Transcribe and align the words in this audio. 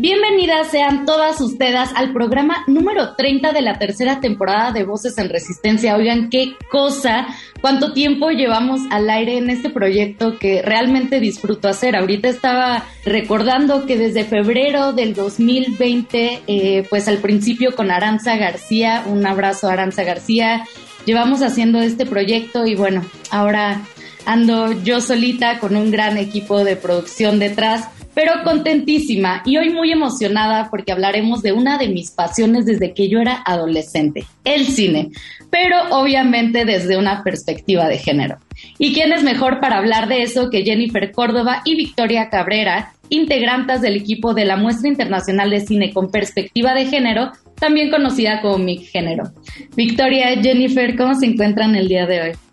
Bienvenidas 0.00 0.70
sean 0.70 1.06
todas 1.06 1.40
ustedes 1.40 1.90
al 1.96 2.12
programa 2.12 2.62
número 2.68 3.16
30 3.16 3.50
de 3.50 3.62
la 3.62 3.80
tercera 3.80 4.20
temporada 4.20 4.70
de 4.70 4.84
Voces 4.84 5.18
en 5.18 5.28
Resistencia. 5.28 5.96
Oigan, 5.96 6.30
qué 6.30 6.54
cosa, 6.70 7.26
cuánto 7.60 7.92
tiempo 7.94 8.30
llevamos 8.30 8.80
al 8.92 9.10
aire 9.10 9.38
en 9.38 9.50
este 9.50 9.70
proyecto 9.70 10.38
que 10.38 10.62
realmente 10.62 11.18
disfruto 11.18 11.66
hacer. 11.66 11.96
Ahorita 11.96 12.28
estaba 12.28 12.84
recordando 13.04 13.86
que 13.86 13.98
desde 13.98 14.22
febrero 14.22 14.92
del 14.92 15.14
2020, 15.14 16.42
eh, 16.46 16.86
pues 16.88 17.08
al 17.08 17.18
principio 17.18 17.74
con 17.74 17.90
Aranza 17.90 18.36
García, 18.36 19.02
un 19.04 19.26
abrazo 19.26 19.66
a 19.66 19.72
Aranza 19.72 20.04
García, 20.04 20.64
llevamos 21.06 21.42
haciendo 21.42 21.80
este 21.80 22.06
proyecto 22.06 22.66
y 22.66 22.76
bueno, 22.76 23.04
ahora 23.32 23.82
ando 24.28 24.72
yo 24.82 25.00
solita 25.00 25.58
con 25.58 25.74
un 25.74 25.90
gran 25.90 26.18
equipo 26.18 26.62
de 26.62 26.76
producción 26.76 27.38
detrás 27.38 27.88
pero 28.18 28.32
contentísima 28.42 29.42
y 29.46 29.58
hoy 29.58 29.70
muy 29.70 29.92
emocionada 29.92 30.70
porque 30.70 30.90
hablaremos 30.90 31.40
de 31.40 31.52
una 31.52 31.78
de 31.78 31.86
mis 31.86 32.10
pasiones 32.10 32.66
desde 32.66 32.92
que 32.92 33.08
yo 33.08 33.20
era 33.20 33.44
adolescente, 33.46 34.24
el 34.42 34.66
cine, 34.66 35.10
pero 35.50 35.76
obviamente 35.90 36.64
desde 36.64 36.96
una 36.96 37.22
perspectiva 37.22 37.86
de 37.86 37.98
género. 37.98 38.38
¿Y 38.76 38.92
quién 38.92 39.12
es 39.12 39.22
mejor 39.22 39.60
para 39.60 39.78
hablar 39.78 40.08
de 40.08 40.22
eso 40.22 40.50
que 40.50 40.64
Jennifer 40.64 41.12
Córdoba 41.12 41.62
y 41.64 41.76
Victoria 41.76 42.28
Cabrera, 42.28 42.92
integrantes 43.08 43.82
del 43.82 43.94
equipo 43.94 44.34
de 44.34 44.46
la 44.46 44.56
Muestra 44.56 44.88
Internacional 44.88 45.50
de 45.50 45.60
Cine 45.60 45.92
con 45.92 46.10
Perspectiva 46.10 46.74
de 46.74 46.86
Género, 46.86 47.30
también 47.54 47.88
conocida 47.88 48.40
como 48.40 48.58
MIG 48.58 48.90
Género? 48.90 49.30
Victoria, 49.76 50.30
Jennifer, 50.42 50.96
¿cómo 50.96 51.14
se 51.14 51.26
encuentran 51.26 51.76
el 51.76 51.86
día 51.86 52.04
de 52.06 52.22
hoy? 52.22 52.47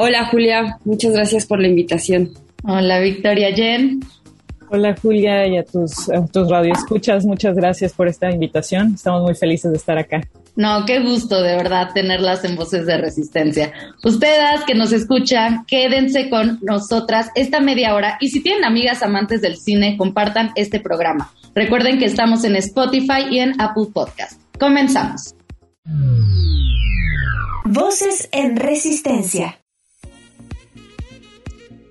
Hola 0.00 0.26
Julia, 0.26 0.78
muchas 0.84 1.12
gracias 1.12 1.44
por 1.44 1.60
la 1.60 1.66
invitación. 1.66 2.30
Hola 2.62 3.00
Victoria, 3.00 3.52
Jen. 3.52 3.98
Hola 4.70 4.94
Julia 5.02 5.44
y 5.48 5.58
a 5.58 5.64
tus, 5.64 6.08
a 6.10 6.24
tus 6.24 6.48
radioescuchas, 6.48 7.24
muchas 7.24 7.56
gracias 7.56 7.94
por 7.94 8.06
esta 8.06 8.30
invitación. 8.30 8.94
Estamos 8.94 9.22
muy 9.22 9.34
felices 9.34 9.72
de 9.72 9.76
estar 9.76 9.98
acá. 9.98 10.20
No, 10.54 10.86
qué 10.86 11.00
gusto 11.00 11.42
de 11.42 11.56
verdad 11.56 11.90
tenerlas 11.92 12.44
en 12.44 12.54
Voces 12.54 12.86
de 12.86 12.96
Resistencia. 12.96 13.72
Ustedes 14.04 14.60
que 14.68 14.76
nos 14.76 14.92
escuchan, 14.92 15.64
quédense 15.66 16.30
con 16.30 16.60
nosotras 16.62 17.30
esta 17.34 17.58
media 17.58 17.96
hora 17.96 18.18
y 18.20 18.28
si 18.28 18.40
tienen 18.40 18.64
amigas 18.64 19.02
amantes 19.02 19.40
del 19.40 19.56
cine, 19.56 19.96
compartan 19.96 20.52
este 20.54 20.78
programa. 20.78 21.32
Recuerden 21.56 21.98
que 21.98 22.04
estamos 22.04 22.44
en 22.44 22.54
Spotify 22.54 23.26
y 23.32 23.40
en 23.40 23.60
Apple 23.60 23.86
Podcast. 23.92 24.40
Comenzamos. 24.60 25.34
Voces 27.64 28.28
en 28.30 28.54
Resistencia. 28.54 29.58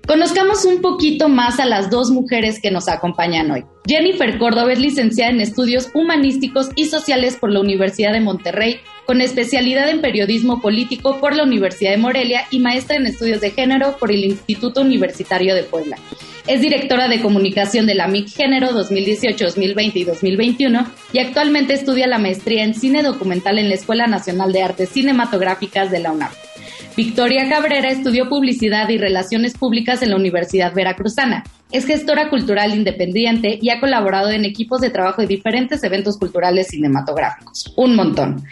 Conozcamos 0.08 0.64
un 0.64 0.80
poquito 0.80 1.28
más 1.28 1.60
a 1.60 1.66
las 1.66 1.90
dos 1.90 2.10
mujeres 2.10 2.60
que 2.62 2.70
nos 2.70 2.88
acompañan 2.88 3.50
hoy. 3.50 3.64
Jennifer 3.86 4.38
Córdoba 4.38 4.72
es 4.72 4.78
licenciada 4.78 5.30
en 5.30 5.42
estudios 5.42 5.90
humanísticos 5.92 6.70
y 6.76 6.86
sociales 6.86 7.36
por 7.36 7.52
la 7.52 7.60
Universidad 7.60 8.14
de 8.14 8.22
Monterrey, 8.22 8.80
con 9.04 9.20
especialidad 9.20 9.90
en 9.90 10.00
periodismo 10.00 10.62
político 10.62 11.20
por 11.20 11.36
la 11.36 11.42
Universidad 11.42 11.90
de 11.90 11.98
Morelia 11.98 12.46
y 12.50 12.58
maestra 12.58 12.96
en 12.96 13.06
estudios 13.06 13.42
de 13.42 13.50
género 13.50 13.98
por 13.98 14.10
el 14.10 14.24
Instituto 14.24 14.80
Universitario 14.80 15.54
de 15.54 15.64
Puebla. 15.64 15.98
Es 16.46 16.62
directora 16.62 17.08
de 17.08 17.20
comunicación 17.20 17.84
de 17.84 17.94
la 17.94 18.08
MIC 18.08 18.34
Género 18.34 18.72
2018, 18.72 19.44
2020 19.44 19.98
y 19.98 20.04
2021 20.04 20.86
y 21.12 21.18
actualmente 21.18 21.74
estudia 21.74 22.06
la 22.06 22.16
maestría 22.16 22.64
en 22.64 22.72
cine 22.72 23.02
documental 23.02 23.58
en 23.58 23.68
la 23.68 23.74
Escuela 23.74 24.06
Nacional 24.06 24.54
de 24.54 24.62
Artes 24.62 24.88
Cinematográficas 24.88 25.90
de 25.90 25.98
la 25.98 26.12
UNAM. 26.12 26.30
Victoria 26.98 27.48
Cabrera 27.48 27.90
estudió 27.90 28.28
publicidad 28.28 28.88
y 28.88 28.98
relaciones 28.98 29.56
públicas 29.56 30.02
en 30.02 30.10
la 30.10 30.16
Universidad 30.16 30.74
Veracruzana. 30.74 31.44
Es 31.70 31.86
gestora 31.86 32.28
cultural 32.28 32.74
independiente 32.74 33.56
y 33.62 33.70
ha 33.70 33.78
colaborado 33.78 34.30
en 34.30 34.44
equipos 34.44 34.80
de 34.80 34.90
trabajo 34.90 35.22
de 35.22 35.28
diferentes 35.28 35.84
eventos 35.84 36.18
culturales 36.18 36.66
cinematográficos. 36.66 37.72
Un 37.76 37.94
montón. 37.94 38.42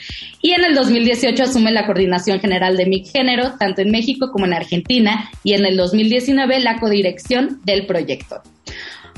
Y 0.40 0.52
en 0.52 0.62
el 0.62 0.76
2018 0.76 1.42
asume 1.42 1.72
la 1.72 1.86
coordinación 1.86 2.38
general 2.38 2.76
de 2.76 2.86
MIC 2.86 3.08
Género, 3.08 3.54
tanto 3.58 3.82
en 3.82 3.90
México 3.90 4.30
como 4.30 4.46
en 4.46 4.52
Argentina, 4.52 5.28
y 5.42 5.54
en 5.54 5.66
el 5.66 5.76
2019 5.76 6.60
la 6.60 6.78
codirección 6.78 7.60
del 7.64 7.84
proyecto. 7.84 8.42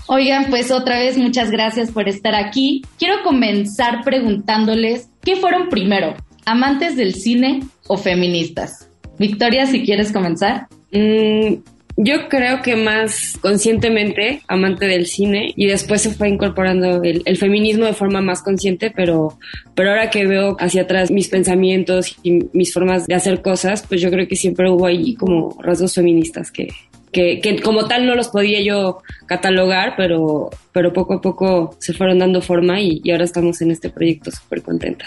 Oigan, 0.07 0.47
pues 0.49 0.71
otra 0.71 1.01
vez 1.01 1.19
muchas 1.19 1.51
gracias 1.51 1.91
por 1.91 2.09
estar 2.09 2.35
aquí. 2.35 2.81
Quiero 2.99 3.23
comenzar 3.23 4.05
preguntándoles, 4.05 5.11
¿qué 5.23 5.37
fueron 5.37 5.69
primero? 5.69 6.15
¿Amantes 6.47 6.97
del 6.97 7.13
cine 7.13 7.61
o 7.89 7.99
feministas? 7.99 8.88
Victoria, 9.19 9.67
si 9.67 9.85
quieres 9.85 10.13
comenzar. 10.13 10.69
Mm, 10.93 11.55
yo 12.01 12.29
creo 12.29 12.63
que 12.63 12.77
más 12.77 13.37
conscientemente 13.41 14.41
amante 14.47 14.87
del 14.87 15.07
cine 15.07 15.53
y 15.57 15.67
después 15.67 16.01
se 16.01 16.11
fue 16.11 16.29
incorporando 16.29 17.03
el, 17.03 17.37
feminismo 17.37 17.87
de 17.87 17.93
forma 17.93 18.21
más 18.21 18.41
consciente, 18.41 18.93
pero, 18.95 19.37
pero 19.75 19.91
ahora 19.91 20.09
que 20.09 20.25
veo 20.25 20.57
hacia 20.61 20.83
atrás 20.83 21.11
mis 21.11 21.29
pensamientos 21.29 22.17
y 22.23 22.45
mis 22.53 22.73
formas 22.73 23.09
de 23.09 23.15
hacer 23.17 23.43
cosas, 23.43 23.85
pues 23.89 24.01
yo 24.01 24.11
creo 24.11 24.29
que 24.29 24.37
siempre 24.37 24.71
hubo 24.71 24.87
ahí 24.87 25.17
como 25.17 25.59
rasgos 25.61 25.97
feministas 25.97 26.53
que, 26.53 26.69
que, 27.11 27.41
que, 27.41 27.61
como 27.61 27.89
tal 27.89 28.07
no 28.07 28.15
los 28.15 28.29
podía 28.29 28.63
yo 28.63 28.99
catalogar, 29.27 29.95
pero, 29.97 30.51
pero 30.71 30.93
poco 30.93 31.15
a 31.15 31.21
poco 31.21 31.75
se 31.81 31.95
fueron 31.95 32.21
dando 32.21 32.41
forma 32.41 32.81
y, 32.81 33.01
y 33.03 33.11
ahora 33.11 33.25
estamos 33.25 33.61
en 33.61 33.73
este 33.73 33.91
proyecto 33.91 34.31
súper 34.31 34.63
contenta. 34.63 35.07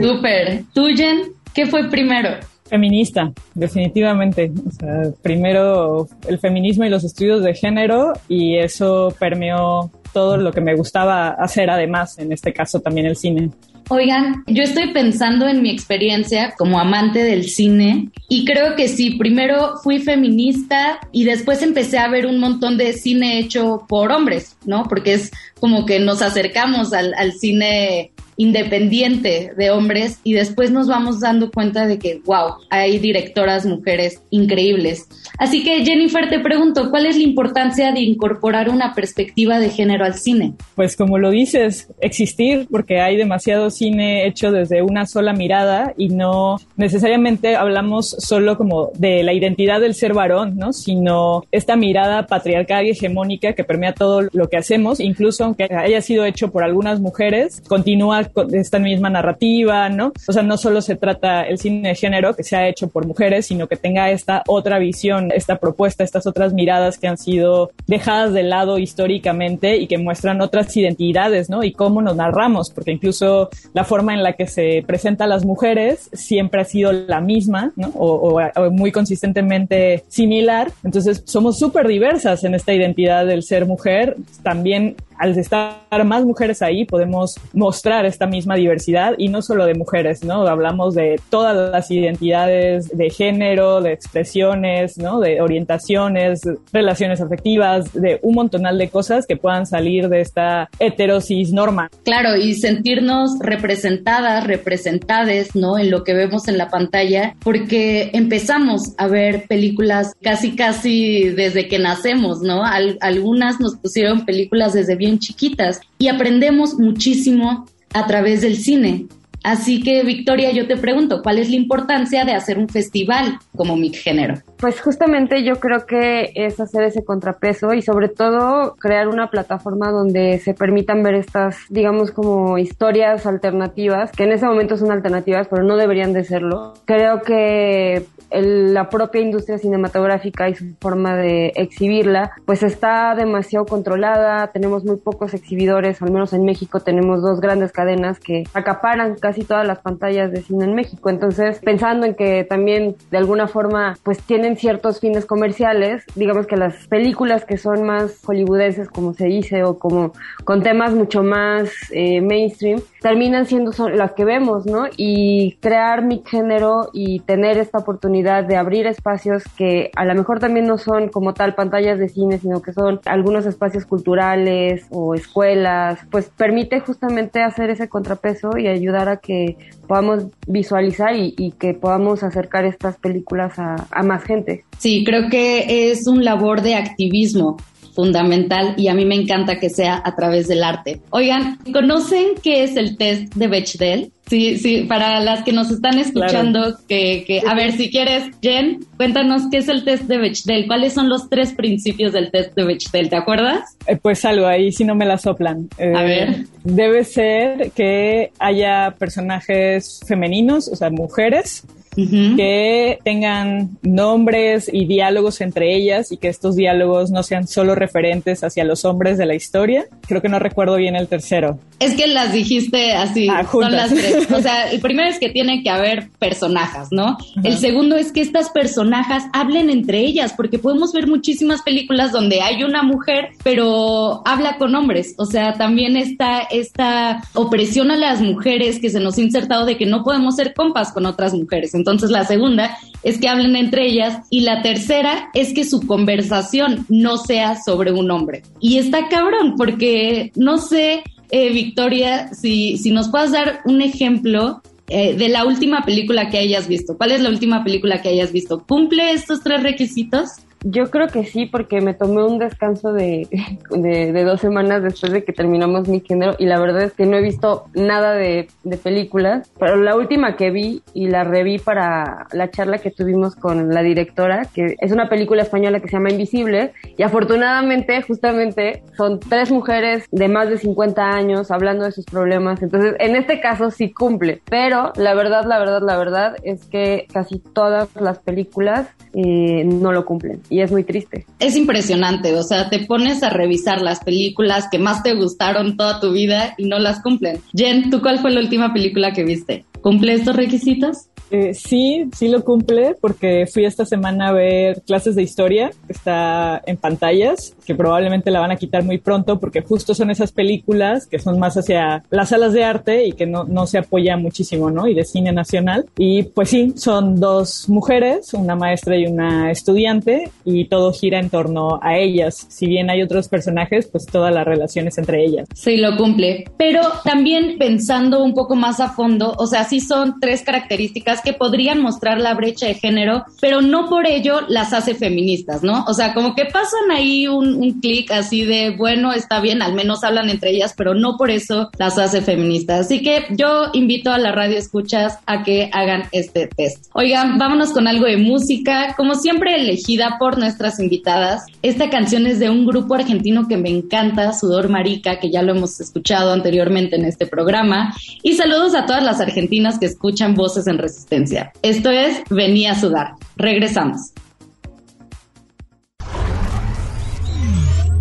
Súper. 0.00 0.62
¿Tú, 0.72 0.86
Jen? 0.96 1.32
¿Qué 1.52 1.66
fue 1.66 1.90
primero? 1.90 2.30
Feminista, 2.68 3.32
definitivamente. 3.54 4.50
O 4.66 4.70
sea, 4.70 5.12
primero 5.22 6.08
el 6.26 6.38
feminismo 6.38 6.84
y 6.84 6.88
los 6.88 7.04
estudios 7.04 7.42
de 7.42 7.54
género 7.54 8.14
y 8.28 8.56
eso 8.56 9.14
permeó 9.18 9.90
todo 10.14 10.36
lo 10.36 10.52
que 10.52 10.60
me 10.60 10.74
gustaba 10.74 11.28
hacer 11.30 11.68
además, 11.68 12.18
en 12.18 12.32
este 12.32 12.52
caso 12.52 12.80
también 12.80 13.06
el 13.06 13.16
cine. 13.16 13.50
Oigan, 13.90 14.44
yo 14.46 14.62
estoy 14.62 14.94
pensando 14.94 15.46
en 15.46 15.60
mi 15.60 15.70
experiencia 15.70 16.54
como 16.56 16.78
amante 16.78 17.22
del 17.22 17.44
cine 17.44 18.08
y 18.30 18.46
creo 18.46 18.76
que 18.76 18.88
sí, 18.88 19.16
primero 19.18 19.74
fui 19.82 19.98
feminista 19.98 21.00
y 21.12 21.24
después 21.24 21.62
empecé 21.62 21.98
a 21.98 22.08
ver 22.08 22.24
un 22.24 22.40
montón 22.40 22.78
de 22.78 22.94
cine 22.94 23.38
hecho 23.38 23.84
por 23.86 24.10
hombres, 24.10 24.56
¿no? 24.64 24.84
Porque 24.84 25.12
es 25.12 25.30
como 25.60 25.84
que 25.84 26.00
nos 26.00 26.22
acercamos 26.22 26.94
al, 26.94 27.12
al 27.14 27.32
cine 27.32 28.13
independiente 28.36 29.52
de 29.56 29.70
hombres 29.70 30.20
y 30.24 30.32
después 30.32 30.70
nos 30.70 30.88
vamos 30.88 31.20
dando 31.20 31.50
cuenta 31.50 31.86
de 31.86 31.98
que, 31.98 32.20
wow, 32.24 32.54
hay 32.70 32.98
directoras 32.98 33.66
mujeres 33.66 34.22
increíbles. 34.30 35.06
Así 35.38 35.64
que 35.64 35.84
Jennifer, 35.84 36.28
te 36.28 36.40
pregunto, 36.40 36.90
¿cuál 36.90 37.06
es 37.06 37.16
la 37.16 37.22
importancia 37.22 37.92
de 37.92 38.00
incorporar 38.00 38.68
una 38.68 38.94
perspectiva 38.94 39.58
de 39.58 39.70
género 39.70 40.04
al 40.04 40.14
cine? 40.14 40.54
Pues 40.74 40.96
como 40.96 41.18
lo 41.18 41.30
dices, 41.30 41.88
existir, 42.00 42.66
porque 42.70 43.00
hay 43.00 43.16
demasiado 43.16 43.70
cine 43.70 44.26
hecho 44.26 44.52
desde 44.52 44.82
una 44.82 45.06
sola 45.06 45.32
mirada 45.32 45.92
y 45.96 46.08
no 46.08 46.56
necesariamente 46.76 47.56
hablamos 47.56 48.10
solo 48.18 48.56
como 48.56 48.90
de 48.96 49.22
la 49.22 49.32
identidad 49.32 49.80
del 49.80 49.94
ser 49.94 50.14
varón, 50.14 50.56
¿no? 50.56 50.72
Sino 50.72 51.44
esta 51.50 51.76
mirada 51.76 52.26
patriarcal 52.26 52.86
y 52.86 52.90
hegemónica 52.90 53.54
que 53.54 53.64
permea 53.64 53.92
todo 53.92 54.22
lo 54.32 54.48
que 54.48 54.56
hacemos, 54.56 55.00
incluso 55.00 55.44
aunque 55.44 55.64
haya 55.64 56.00
sido 56.00 56.24
hecho 56.24 56.50
por 56.50 56.64
algunas 56.64 57.00
mujeres, 57.00 57.62
continúa 57.66 58.23
esta 58.52 58.78
misma 58.78 59.10
narrativa, 59.10 59.88
¿no? 59.88 60.12
O 60.28 60.32
sea, 60.32 60.42
no 60.42 60.56
solo 60.56 60.80
se 60.80 60.96
trata 60.96 61.42
el 61.42 61.58
cine 61.58 61.88
de 61.88 61.94
género 61.94 62.34
que 62.34 62.44
se 62.44 62.56
ha 62.56 62.68
hecho 62.68 62.88
por 62.88 63.06
mujeres, 63.06 63.46
sino 63.46 63.66
que 63.66 63.76
tenga 63.76 64.10
esta 64.10 64.42
otra 64.46 64.78
visión, 64.78 65.30
esta 65.32 65.56
propuesta, 65.56 66.04
estas 66.04 66.26
otras 66.26 66.52
miradas 66.52 66.98
que 66.98 67.08
han 67.08 67.18
sido 67.18 67.70
dejadas 67.86 68.32
de 68.32 68.42
lado 68.42 68.78
históricamente 68.78 69.76
y 69.76 69.86
que 69.86 69.98
muestran 69.98 70.40
otras 70.40 70.76
identidades, 70.76 71.50
¿no? 71.50 71.62
Y 71.62 71.72
cómo 71.72 72.02
nos 72.02 72.16
narramos, 72.16 72.70
porque 72.70 72.92
incluso 72.92 73.50
la 73.72 73.84
forma 73.84 74.14
en 74.14 74.22
la 74.22 74.34
que 74.34 74.46
se 74.46 74.82
presenta 74.86 75.24
a 75.24 75.28
las 75.28 75.44
mujeres 75.44 76.10
siempre 76.12 76.60
ha 76.60 76.64
sido 76.64 76.92
la 76.92 77.20
misma, 77.20 77.72
¿no? 77.76 77.88
O, 77.88 78.40
o 78.40 78.70
muy 78.70 78.92
consistentemente 78.92 80.04
similar. 80.08 80.70
Entonces, 80.82 81.22
somos 81.26 81.58
súper 81.58 81.86
diversas 81.86 82.44
en 82.44 82.54
esta 82.54 82.72
identidad 82.72 83.26
del 83.26 83.42
ser 83.42 83.66
mujer. 83.66 84.16
También 84.42 84.96
al 85.18 85.36
estar 85.38 86.04
más 86.04 86.24
mujeres 86.24 86.62
ahí 86.62 86.84
podemos 86.84 87.36
mostrar 87.52 88.06
esta 88.06 88.26
misma 88.26 88.56
diversidad 88.56 89.14
y 89.18 89.28
no 89.28 89.42
solo 89.42 89.66
de 89.66 89.74
mujeres, 89.74 90.24
¿no? 90.24 90.46
Hablamos 90.46 90.94
de 90.94 91.20
todas 91.30 91.70
las 91.70 91.90
identidades 91.90 92.88
de 92.96 93.10
género, 93.10 93.80
de 93.80 93.92
expresiones, 93.92 94.98
¿no? 94.98 95.20
De 95.20 95.40
orientaciones, 95.40 96.42
relaciones 96.72 97.20
afectivas, 97.20 97.92
de 97.92 98.18
un 98.22 98.34
montonal 98.34 98.78
de 98.78 98.88
cosas 98.88 99.26
que 99.26 99.36
puedan 99.36 99.66
salir 99.66 100.08
de 100.08 100.20
esta 100.20 100.68
heterosis 100.78 101.52
norma. 101.52 101.90
Claro, 102.04 102.36
y 102.36 102.54
sentirnos 102.54 103.38
representadas, 103.40 104.46
representades, 104.46 105.54
¿no? 105.54 105.78
En 105.78 105.90
lo 105.90 106.04
que 106.04 106.14
vemos 106.14 106.48
en 106.48 106.58
la 106.58 106.68
pantalla, 106.68 107.34
porque 107.42 108.10
empezamos 108.12 108.94
a 108.98 109.06
ver 109.06 109.46
películas 109.46 110.14
casi, 110.22 110.56
casi 110.56 111.28
desde 111.30 111.68
que 111.68 111.78
nacemos, 111.78 112.40
¿no? 112.40 112.62
algunas 113.00 113.60
nos 113.60 113.76
pusieron 113.76 114.24
películas 114.24 114.72
desde 114.72 114.96
bien 114.96 115.03
chiquitas 115.18 115.80
y 115.98 116.08
aprendemos 116.08 116.74
muchísimo 116.74 117.66
a 117.92 118.06
través 118.06 118.42
del 118.42 118.56
cine. 118.56 119.06
Así 119.42 119.82
que, 119.82 120.02
Victoria, 120.04 120.52
yo 120.52 120.66
te 120.66 120.76
pregunto, 120.76 121.22
¿cuál 121.22 121.38
es 121.38 121.50
la 121.50 121.56
importancia 121.56 122.24
de 122.24 122.32
hacer 122.32 122.58
un 122.58 122.68
festival 122.68 123.38
como 123.54 123.76
mi 123.76 123.92
género? 123.92 124.42
Pues 124.64 124.80
justamente 124.80 125.44
yo 125.44 125.56
creo 125.56 125.84
que 125.84 126.32
es 126.34 126.58
hacer 126.58 126.84
ese 126.84 127.04
contrapeso 127.04 127.74
y 127.74 127.82
sobre 127.82 128.08
todo 128.08 128.76
crear 128.76 129.08
una 129.08 129.28
plataforma 129.28 129.90
donde 129.90 130.38
se 130.38 130.54
permitan 130.54 131.02
ver 131.02 131.16
estas, 131.16 131.58
digamos, 131.68 132.12
como 132.12 132.56
historias 132.56 133.26
alternativas, 133.26 134.10
que 134.12 134.24
en 134.24 134.32
ese 134.32 134.46
momento 134.46 134.78
son 134.78 134.90
alternativas, 134.90 135.48
pero 135.48 135.64
no 135.64 135.76
deberían 135.76 136.14
de 136.14 136.24
serlo. 136.24 136.72
Creo 136.86 137.20
que 137.20 138.06
la 138.30 138.88
propia 138.88 139.20
industria 139.20 139.58
cinematográfica 139.58 140.48
y 140.48 140.54
su 140.54 140.74
forma 140.80 141.14
de 141.14 141.52
exhibirla, 141.56 142.32
pues 142.46 142.62
está 142.62 143.14
demasiado 143.14 143.66
controlada, 143.66 144.48
tenemos 144.48 144.84
muy 144.84 144.96
pocos 144.96 145.34
exhibidores, 145.34 146.00
al 146.02 146.10
menos 146.10 146.32
en 146.32 146.44
México 146.44 146.80
tenemos 146.80 147.22
dos 147.22 147.40
grandes 147.40 147.70
cadenas 147.70 148.18
que 148.18 148.44
acaparan 148.54 149.16
casi 149.16 149.44
todas 149.44 149.66
las 149.66 149.80
pantallas 149.80 150.32
de 150.32 150.42
cine 150.42 150.64
en 150.64 150.74
México. 150.74 151.10
Entonces, 151.10 151.60
pensando 151.60 152.06
en 152.06 152.14
que 152.14 152.44
también 152.44 152.96
de 153.10 153.18
alguna 153.18 153.46
forma 153.46 153.96
pues 154.02 154.18
tienen 154.22 154.53
ciertos 154.56 155.00
fines 155.00 155.26
comerciales, 155.26 156.04
digamos 156.14 156.46
que 156.46 156.56
las 156.56 156.86
películas 156.88 157.44
que 157.44 157.58
son 157.58 157.84
más 157.84 158.20
hollywoodenses, 158.24 158.88
como 158.88 159.14
se 159.14 159.26
dice, 159.26 159.64
o 159.64 159.78
como 159.78 160.12
con 160.44 160.62
temas 160.62 160.94
mucho 160.94 161.22
más 161.22 161.70
eh, 161.90 162.20
mainstream, 162.20 162.80
terminan 163.00 163.46
siendo 163.46 163.72
las 163.88 164.12
que 164.12 164.24
vemos, 164.24 164.66
¿no? 164.66 164.86
Y 164.96 165.56
crear 165.60 166.04
mi 166.04 166.22
género 166.24 166.90
y 166.92 167.20
tener 167.20 167.58
esta 167.58 167.78
oportunidad 167.78 168.44
de 168.44 168.56
abrir 168.56 168.86
espacios 168.86 169.44
que 169.56 169.90
a 169.96 170.04
lo 170.04 170.14
mejor 170.14 170.40
también 170.40 170.66
no 170.66 170.78
son 170.78 171.08
como 171.08 171.34
tal 171.34 171.54
pantallas 171.54 171.98
de 171.98 172.08
cine, 172.08 172.38
sino 172.38 172.62
que 172.62 172.72
son 172.72 173.00
algunos 173.04 173.46
espacios 173.46 173.86
culturales 173.86 174.86
o 174.90 175.14
escuelas, 175.14 175.98
pues 176.10 176.30
permite 176.30 176.80
justamente 176.80 177.42
hacer 177.42 177.70
ese 177.70 177.88
contrapeso 177.88 178.56
y 178.56 178.68
ayudar 178.68 179.08
a 179.08 179.16
que 179.18 179.56
podamos 179.84 180.24
visualizar 180.46 181.14
y, 181.16 181.52
que 181.58 181.74
podamos 181.74 182.22
acercar 182.22 182.64
estas 182.64 182.96
películas 182.96 183.58
a, 183.58 183.76
a 183.90 184.02
más 184.02 184.24
gente. 184.24 184.64
Sí, 184.78 185.04
creo 185.04 185.28
que 185.30 185.90
es 185.90 186.06
un 186.06 186.24
labor 186.24 186.62
de 186.62 186.74
activismo 186.74 187.56
fundamental 187.94 188.74
y 188.76 188.88
a 188.88 188.94
mí 188.94 189.04
me 189.04 189.14
encanta 189.14 189.58
que 189.58 189.70
sea 189.70 190.02
a 190.04 190.14
través 190.14 190.48
del 190.48 190.64
arte. 190.64 191.00
Oigan, 191.10 191.58
¿conocen 191.72 192.28
qué 192.42 192.64
es 192.64 192.76
el 192.76 192.96
test 192.96 193.34
de 193.34 193.48
Bechdel? 193.48 194.12
Sí, 194.26 194.56
sí, 194.56 194.84
para 194.88 195.20
las 195.20 195.44
que 195.44 195.52
nos 195.52 195.70
están 195.70 195.98
escuchando, 195.98 196.78
que, 196.88 197.24
que, 197.26 197.42
a 197.46 197.54
ver, 197.54 197.72
si 197.72 197.90
quieres, 197.90 198.24
Jen, 198.40 198.80
cuéntanos 198.96 199.42
qué 199.50 199.58
es 199.58 199.68
el 199.68 199.84
test 199.84 200.04
de 200.04 200.16
Bechdel, 200.16 200.66
cuáles 200.66 200.94
son 200.94 201.10
los 201.10 201.28
tres 201.28 201.52
principios 201.52 202.12
del 202.12 202.30
test 202.30 202.54
de 202.54 202.64
Bechdel, 202.64 203.10
¿te 203.10 203.16
acuerdas? 203.16 203.76
Eh, 203.86 203.96
pues 204.00 204.24
algo 204.24 204.46
ahí, 204.46 204.72
si 204.72 204.84
no 204.84 204.94
me 204.94 205.04
la 205.04 205.18
soplan. 205.18 205.68
a 205.78 205.82
eh, 205.82 206.06
ver. 206.06 206.46
Debe 206.64 207.04
ser 207.04 207.70
que 207.72 208.30
haya 208.38 208.94
personajes 208.98 210.00
femeninos, 210.08 210.68
o 210.68 210.76
sea, 210.76 210.88
mujeres, 210.88 211.64
que 211.94 212.98
tengan 213.04 213.78
nombres 213.82 214.70
y 214.72 214.86
diálogos 214.86 215.40
entre 215.40 215.74
ellas 215.74 216.12
y 216.12 216.16
que 216.16 216.28
estos 216.28 216.56
diálogos 216.56 217.10
no 217.10 217.22
sean 217.22 217.46
solo 217.46 217.74
referentes 217.74 218.44
hacia 218.44 218.64
los 218.64 218.84
hombres 218.84 219.18
de 219.18 219.26
la 219.26 219.34
historia. 219.34 219.86
Creo 220.06 220.20
que 220.20 220.28
no 220.28 220.38
recuerdo 220.38 220.76
bien 220.76 220.96
el 220.96 221.08
tercero. 221.08 221.58
Es 221.80 221.94
que 221.94 222.06
las 222.06 222.32
dijiste 222.32 222.92
así, 222.92 223.28
ah, 223.28 223.46
son 223.50 223.72
las 223.72 223.90
tres. 223.90 224.28
O 224.34 224.40
sea, 224.40 224.70
el 224.70 224.80
primero 224.80 225.08
es 225.08 225.18
que 225.18 225.28
tiene 225.28 225.62
que 225.62 225.70
haber 225.70 226.08
personajes, 226.18 226.88
¿no? 226.90 227.16
El 227.42 227.56
segundo 227.56 227.96
es 227.96 228.12
que 228.12 228.20
estas 228.20 228.50
personajes 228.50 229.22
hablen 229.32 229.70
entre 229.70 230.00
ellas, 230.00 230.32
porque 230.36 230.58
podemos 230.58 230.92
ver 230.92 231.06
muchísimas 231.06 231.62
películas 231.62 232.12
donde 232.12 232.40
hay 232.40 232.64
una 232.64 232.82
mujer, 232.82 233.28
pero 233.42 234.22
habla 234.26 234.56
con 234.56 234.74
hombres. 234.74 235.14
O 235.18 235.26
sea, 235.26 235.54
también 235.54 235.96
está 235.96 236.40
esta 236.40 237.22
opresión 237.34 237.90
a 237.90 237.96
las 237.96 238.20
mujeres 238.20 238.80
que 238.80 238.90
se 238.90 239.00
nos 239.00 239.18
ha 239.18 239.20
insertado 239.20 239.66
de 239.66 239.76
que 239.76 239.86
no 239.86 240.02
podemos 240.02 240.36
ser 240.36 240.54
compas 240.54 240.92
con 240.92 241.06
otras 241.06 241.34
mujeres. 241.34 241.74
Entonces 241.84 242.10
la 242.10 242.24
segunda 242.24 242.78
es 243.02 243.18
que 243.18 243.28
hablen 243.28 243.56
entre 243.56 243.86
ellas 243.86 244.22
y 244.30 244.40
la 244.40 244.62
tercera 244.62 245.28
es 245.34 245.52
que 245.52 245.64
su 245.64 245.86
conversación 245.86 246.86
no 246.88 247.18
sea 247.18 247.62
sobre 247.62 247.92
un 247.92 248.10
hombre. 248.10 248.42
Y 248.58 248.78
está 248.78 249.08
cabrón 249.08 249.54
porque 249.58 250.32
no 250.34 250.56
sé, 250.56 251.02
eh, 251.30 251.52
Victoria, 251.52 252.32
si, 252.32 252.78
si 252.78 252.90
nos 252.90 253.10
puedes 253.10 253.32
dar 253.32 253.60
un 253.66 253.82
ejemplo 253.82 254.62
eh, 254.88 255.14
de 255.14 255.28
la 255.28 255.44
última 255.44 255.82
película 255.82 256.30
que 256.30 256.38
hayas 256.38 256.66
visto. 256.66 256.96
¿Cuál 256.96 257.12
es 257.12 257.20
la 257.20 257.28
última 257.28 257.62
película 257.64 258.00
que 258.00 258.08
hayas 258.08 258.32
visto? 258.32 258.64
¿Cumple 258.66 259.12
estos 259.12 259.42
tres 259.42 259.62
requisitos? 259.62 260.30
Yo 260.66 260.90
creo 260.90 261.08
que 261.08 261.24
sí, 261.24 261.44
porque 261.44 261.82
me 261.82 261.92
tomé 261.92 262.24
un 262.24 262.38
descanso 262.38 262.92
de, 262.94 263.28
de, 263.70 264.24
dos 264.24 264.40
semanas 264.40 264.82
después 264.82 265.12
de 265.12 265.22
que 265.22 265.34
terminamos 265.34 265.88
mi 265.88 266.00
género 266.00 266.34
y 266.38 266.46
la 266.46 266.58
verdad 266.58 266.82
es 266.84 266.92
que 266.94 267.04
no 267.04 267.18
he 267.18 267.20
visto 267.20 267.66
nada 267.74 268.14
de, 268.14 268.48
de, 268.62 268.76
películas, 268.78 269.50
pero 269.58 269.76
la 269.76 269.94
última 269.94 270.36
que 270.36 270.50
vi 270.50 270.82
y 270.94 271.08
la 271.08 271.22
reví 271.22 271.58
para 271.58 272.26
la 272.32 272.50
charla 272.50 272.78
que 272.78 272.90
tuvimos 272.90 273.36
con 273.36 273.74
la 273.74 273.82
directora, 273.82 274.46
que 274.54 274.76
es 274.78 274.90
una 274.90 275.10
película 275.10 275.42
española 275.42 275.80
que 275.80 275.88
se 275.88 275.96
llama 275.96 276.10
Invisible 276.10 276.72
y 276.96 277.02
afortunadamente 277.02 278.00
justamente 278.00 278.82
son 278.96 279.20
tres 279.20 279.50
mujeres 279.50 280.06
de 280.10 280.28
más 280.28 280.48
de 280.48 280.56
50 280.56 281.10
años 281.10 281.50
hablando 281.50 281.84
de 281.84 281.92
sus 281.92 282.06
problemas, 282.06 282.62
entonces 282.62 282.94
en 283.00 283.16
este 283.16 283.40
caso 283.40 283.70
sí 283.70 283.92
cumple, 283.92 284.40
pero 284.48 284.94
la 284.96 285.12
verdad, 285.12 285.44
la 285.44 285.58
verdad, 285.58 285.82
la 285.82 285.98
verdad 285.98 286.36
es 286.42 286.64
que 286.64 287.06
casi 287.12 287.38
todas 287.38 287.94
las 287.96 288.18
películas 288.18 288.88
eh, 289.12 289.64
no 289.64 289.92
lo 289.92 290.06
cumplen 290.06 290.40
y 290.54 290.60
es 290.60 290.70
muy 290.70 290.84
triste. 290.84 291.26
Es 291.40 291.56
impresionante, 291.56 292.32
o 292.36 292.42
sea, 292.44 292.70
te 292.70 292.86
pones 292.86 293.24
a 293.24 293.30
revisar 293.30 293.82
las 293.82 293.98
películas 293.98 294.68
que 294.70 294.78
más 294.78 295.02
te 295.02 295.14
gustaron 295.14 295.76
toda 295.76 295.98
tu 295.98 296.12
vida 296.12 296.54
y 296.56 296.66
no 296.66 296.78
las 296.78 297.02
cumplen. 297.02 297.40
Jen, 297.52 297.90
¿tú 297.90 298.00
cuál 298.00 298.20
fue 298.20 298.30
la 298.30 298.38
última 298.38 298.72
película 298.72 299.12
que 299.12 299.24
viste? 299.24 299.64
¿Cumple 299.80 300.14
estos 300.14 300.36
requisitos? 300.36 301.08
Eh, 301.34 301.52
sí, 301.52 302.08
sí 302.16 302.28
lo 302.28 302.44
cumple 302.44 302.94
porque 303.00 303.48
fui 303.52 303.64
esta 303.64 303.84
semana 303.84 304.28
a 304.28 304.32
ver 304.32 304.82
clases 304.82 305.16
de 305.16 305.24
historia 305.24 305.72
que 305.84 305.92
está 305.92 306.62
en 306.64 306.76
pantallas, 306.76 307.56
que 307.66 307.74
probablemente 307.74 308.30
la 308.30 308.38
van 308.38 308.52
a 308.52 308.56
quitar 308.56 308.84
muy 308.84 308.98
pronto 308.98 309.40
porque 309.40 309.60
justo 309.60 309.96
son 309.96 310.12
esas 310.12 310.30
películas 310.30 311.08
que 311.08 311.18
son 311.18 311.40
más 311.40 311.56
hacia 311.56 312.04
las 312.10 312.28
salas 312.28 312.52
de 312.52 312.62
arte 312.62 313.06
y 313.06 313.12
que 313.14 313.26
no, 313.26 313.42
no 313.42 313.66
se 313.66 313.78
apoya 313.78 314.16
muchísimo, 314.16 314.70
¿no? 314.70 314.86
Y 314.86 314.94
de 314.94 315.04
cine 315.04 315.32
nacional. 315.32 315.86
Y 315.98 316.22
pues 316.22 316.50
sí, 316.50 316.72
son 316.76 317.18
dos 317.18 317.68
mujeres, 317.68 318.32
una 318.32 318.54
maestra 318.54 318.96
y 318.96 319.06
una 319.06 319.50
estudiante, 319.50 320.30
y 320.44 320.66
todo 320.66 320.92
gira 320.92 321.18
en 321.18 321.30
torno 321.30 321.80
a 321.82 321.98
ellas. 321.98 322.46
Si 322.48 322.68
bien 322.68 322.90
hay 322.90 323.02
otros 323.02 323.26
personajes, 323.26 323.88
pues 323.88 324.06
todas 324.06 324.32
las 324.32 324.44
relaciones 324.44 324.98
entre 324.98 325.24
ellas. 325.24 325.48
Sí, 325.52 325.78
lo 325.78 325.96
cumple. 325.96 326.44
Pero 326.56 326.80
también 327.02 327.58
pensando 327.58 328.22
un 328.22 328.34
poco 328.34 328.54
más 328.54 328.78
a 328.78 328.90
fondo, 328.90 329.34
o 329.36 329.48
sea, 329.48 329.64
sí 329.64 329.80
son 329.80 330.20
tres 330.20 330.42
características 330.42 331.23
que 331.24 331.32
podrían 331.32 331.80
mostrar 331.80 332.18
la 332.20 332.34
brecha 332.34 332.66
de 332.66 332.74
género, 332.74 333.24
pero 333.40 333.60
no 333.60 333.88
por 333.88 334.06
ello 334.06 334.42
las 334.48 334.72
hace 334.72 334.94
feministas, 334.94 335.62
¿no? 335.62 335.84
O 335.88 335.94
sea, 335.94 336.14
como 336.14 336.34
que 336.34 336.44
pasan 336.44 336.90
ahí 336.92 337.26
un, 337.26 337.54
un 337.54 337.80
clic 337.80 338.10
así 338.12 338.44
de, 338.44 338.76
bueno, 338.76 339.12
está 339.12 339.40
bien, 339.40 339.62
al 339.62 339.74
menos 339.74 340.04
hablan 340.04 340.28
entre 340.28 340.50
ellas, 340.50 340.74
pero 340.76 340.94
no 340.94 341.16
por 341.16 341.30
eso 341.30 341.70
las 341.78 341.98
hace 341.98 342.20
feministas. 342.22 342.86
Así 342.86 343.02
que 343.02 343.26
yo 343.30 343.70
invito 343.72 344.10
a 344.10 344.18
la 344.18 344.32
radio 344.32 344.58
escuchas 344.58 345.18
a 345.26 345.42
que 345.42 345.70
hagan 345.72 346.04
este 346.12 346.46
test. 346.46 346.86
Oigan, 346.92 347.38
vámonos 347.38 347.72
con 347.72 347.88
algo 347.88 348.06
de 348.06 348.18
música, 348.18 348.94
como 348.96 349.14
siempre 349.14 349.56
elegida 349.56 350.16
por 350.18 350.38
nuestras 350.38 350.78
invitadas. 350.78 351.46
Esta 351.62 351.88
canción 351.90 352.26
es 352.26 352.38
de 352.38 352.50
un 352.50 352.66
grupo 352.66 352.94
argentino 352.94 353.48
que 353.48 353.56
me 353.56 353.70
encanta, 353.70 354.32
Sudor 354.32 354.68
Marica, 354.68 355.18
que 355.18 355.30
ya 355.30 355.42
lo 355.42 355.52
hemos 355.52 355.80
escuchado 355.80 356.32
anteriormente 356.32 356.96
en 356.96 357.06
este 357.06 357.26
programa. 357.26 357.94
Y 358.22 358.34
saludos 358.34 358.74
a 358.74 358.84
todas 358.84 359.02
las 359.02 359.20
argentinas 359.20 359.78
que 359.78 359.86
escuchan 359.86 360.34
voces 360.34 360.66
en 360.66 360.78
resistencia 360.78 361.13
esto 361.62 361.90
es 361.90 362.22
Venía 362.30 362.72
a 362.72 362.74
sudar. 362.74 363.12
Regresamos. 363.36 364.12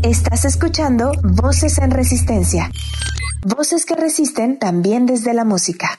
Estás 0.01 0.46
escuchando 0.46 1.12
Voces 1.24 1.77
en 1.77 1.91
Resistencia. 1.91 2.70
Voces 3.46 3.86
que 3.86 3.96
resisten 3.96 4.60
también 4.60 5.05
desde 5.05 5.34
la 5.34 5.46
música. 5.46 5.98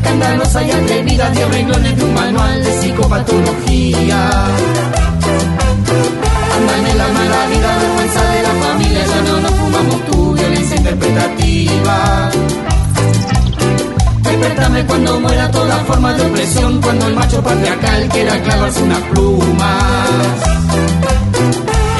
Escandalosa 0.00 0.62
y 0.62 0.70
atrevida, 0.70 1.30
de 1.30 1.44
renglones 1.46 1.96
de 1.96 2.04
un 2.04 2.14
manual 2.14 2.64
de 2.64 2.72
psicopatología. 2.80 4.30
Andan 6.56 6.86
en 6.90 6.98
la 6.98 7.08
mala 7.08 7.46
vida, 7.46 7.78
vergüenza 7.78 8.22
de 8.32 8.42
la 8.42 8.54
familia, 8.64 9.06
ya 9.06 9.22
no 9.22 9.40
nos 9.40 9.52
fumamos 9.52 10.04
tu 10.06 10.32
violencia 10.32 10.76
interpretativa. 10.76 12.30
Despertame 14.22 14.86
cuando 14.86 15.20
muera 15.20 15.50
toda 15.50 15.76
forma 15.84 16.14
de 16.14 16.26
opresión, 16.26 16.80
cuando 16.80 17.06
el 17.06 17.14
macho 17.14 17.42
patriarcal 17.42 18.08
quiera 18.08 18.42
clavarse 18.42 18.82
unas 18.82 19.02
plumas. 19.12 20.34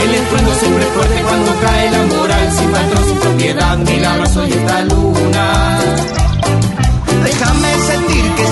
El 0.03 0.15
estruendo 0.15 0.55
siempre 0.55 0.85
fuerte 0.85 1.23
cuando 1.29 1.53
cae 1.61 1.91
la 1.91 2.03
moral, 2.17 2.53
sin 2.57 2.71
patrón, 2.71 3.05
sin 3.09 3.19
propiedad, 3.19 3.79
milagros 3.79 4.31
soy 4.31 4.53
esta 4.53 4.81
luna. 4.85 5.79
Déjame 7.25 7.71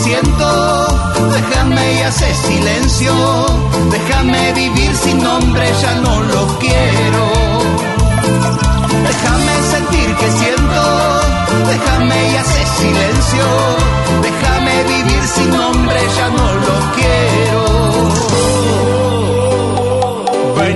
siento, 0.03 0.87
déjame 1.33 1.93
y 1.95 2.03
hace 2.03 2.35
silencio, 2.35 3.13
déjame 3.91 4.53
vivir 4.53 4.95
sin 4.95 5.23
nombre, 5.23 5.65
ya 5.83 5.95
no 5.97 6.21
lo 6.23 6.59
quiero. 6.59 7.25
Déjame 9.09 9.55
sentir 9.75 10.15
que 10.17 10.31
siento, 10.41 10.83
déjame 11.73 12.33
y 12.33 12.37
hace 12.37 12.63
silencio, 12.81 13.47
déjame 14.23 14.85
vivir 14.85 15.23
sin 15.35 15.51
nombre, 15.51 16.01
ya 16.17 16.29
no 16.29 16.47
lo 16.55 16.93
quiero. 16.95 17.48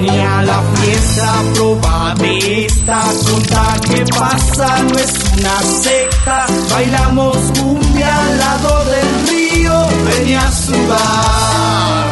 Venía 0.02 0.38
a 0.40 0.42
la 0.42 0.60
fiesta, 0.74 1.32
proba 1.54 2.14
esta 2.20 3.02
junta 3.02 3.76
que 3.88 4.04
pasa, 4.06 4.82
no 4.82 4.98
es 4.98 5.12
una 5.38 5.62
secta. 5.62 6.46
Bailamos 6.72 7.36
cumbia 7.56 8.20
al 8.20 8.38
lado 8.38 8.84
del 8.86 9.28
río, 9.28 9.86
venía 10.04 10.40
a 10.40 10.50
sudar. 10.50 12.06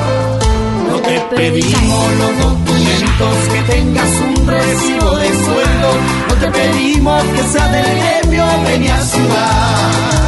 No 0.89 1.01
te 1.01 1.21
pedimos 1.35 2.13
los 2.15 2.39
documentos, 2.39 3.37
que 3.53 3.73
tengas 3.73 4.11
un 4.21 4.47
recibo 4.47 5.17
de 5.17 5.29
sueldo. 5.29 5.91
No 6.29 6.35
te 6.37 6.51
pedimos 6.53 7.25
que 7.25 7.43
sea 7.43 7.69
del 7.73 7.87
gremio, 7.99 8.47
venía 8.69 8.95
a 8.99 9.05
sudar. 9.05 10.20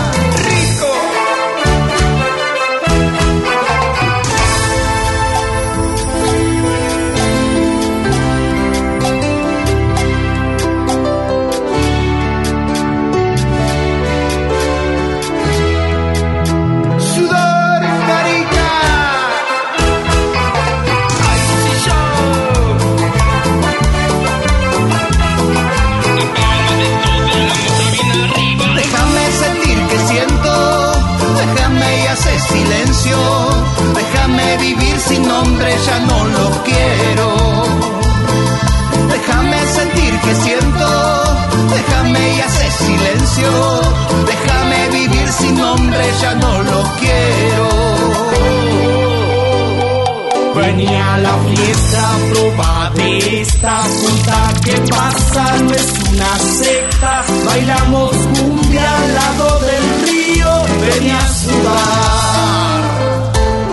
De 53.62 53.68
esta 53.68 53.82
junta 53.82 54.52
que 54.64 54.72
pasa, 54.90 55.58
no 55.58 55.72
es 55.72 55.92
una 56.12 56.38
secta. 56.38 57.24
Bailamos 57.46 58.10
cumbia 58.10 58.96
al 58.96 59.14
lado 59.14 59.60
del 59.60 59.84
río, 60.06 60.48
venía 60.80 61.18
a 61.18 61.28
sudar. 61.28 62.80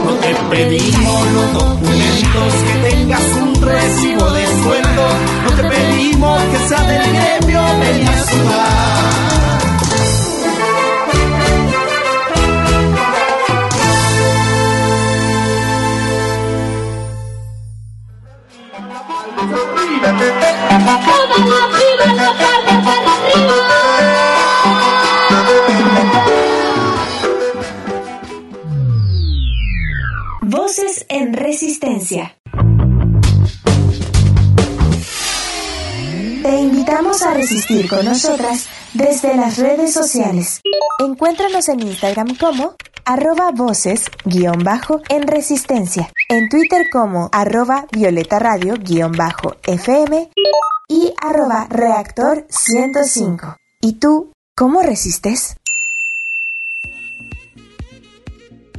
No 0.06 0.12
te 0.14 0.36
pedimos 0.50 1.32
los 1.32 1.54
documentos, 1.54 2.54
que 2.66 2.90
tengas 2.90 3.24
un 3.42 3.62
recibo 3.62 4.32
de 4.32 4.46
sueldo. 4.64 5.08
No 5.44 5.52
te 5.56 5.64
pedimos 5.64 6.42
que 6.44 6.68
sea 6.68 6.84
del 6.84 7.14
gremio, 7.14 7.62
venía 7.80 8.12
a 8.12 8.24
sudar. 8.24 9.39
Voces 30.42 31.06
en 31.10 31.34
Resistencia. 31.34 32.38
Te 36.44 36.60
invitamos 36.60 37.22
a 37.22 37.34
resistir 37.34 37.90
con 37.90 38.06
nosotras 38.06 38.68
desde 38.94 39.36
las 39.36 39.58
redes 39.58 39.94
sociales. 39.94 40.62
Encuéntranos 41.00 41.70
en 41.70 41.82
Instagram 41.82 42.36
como 42.36 42.76
arroba 43.10 43.50
voces 43.52 44.06
guion 44.24 44.64
bajo 44.64 45.02
en 45.10 45.28
resistencia, 45.28 46.12
en 46.30 46.48
Twitter 46.48 46.92
como 46.92 47.28
arroba 47.32 47.88
violeta 47.92 48.38
radio 48.38 48.76
guion 48.78 49.14
bajo 49.14 49.56
fm 49.64 50.30
y 50.88 51.12
arroba 51.20 51.66
reactor 51.72 52.46
105. 52.50 53.58
¿Y 53.82 53.94
tú, 53.94 54.32
cómo 54.56 54.84
resistes? 54.84 55.56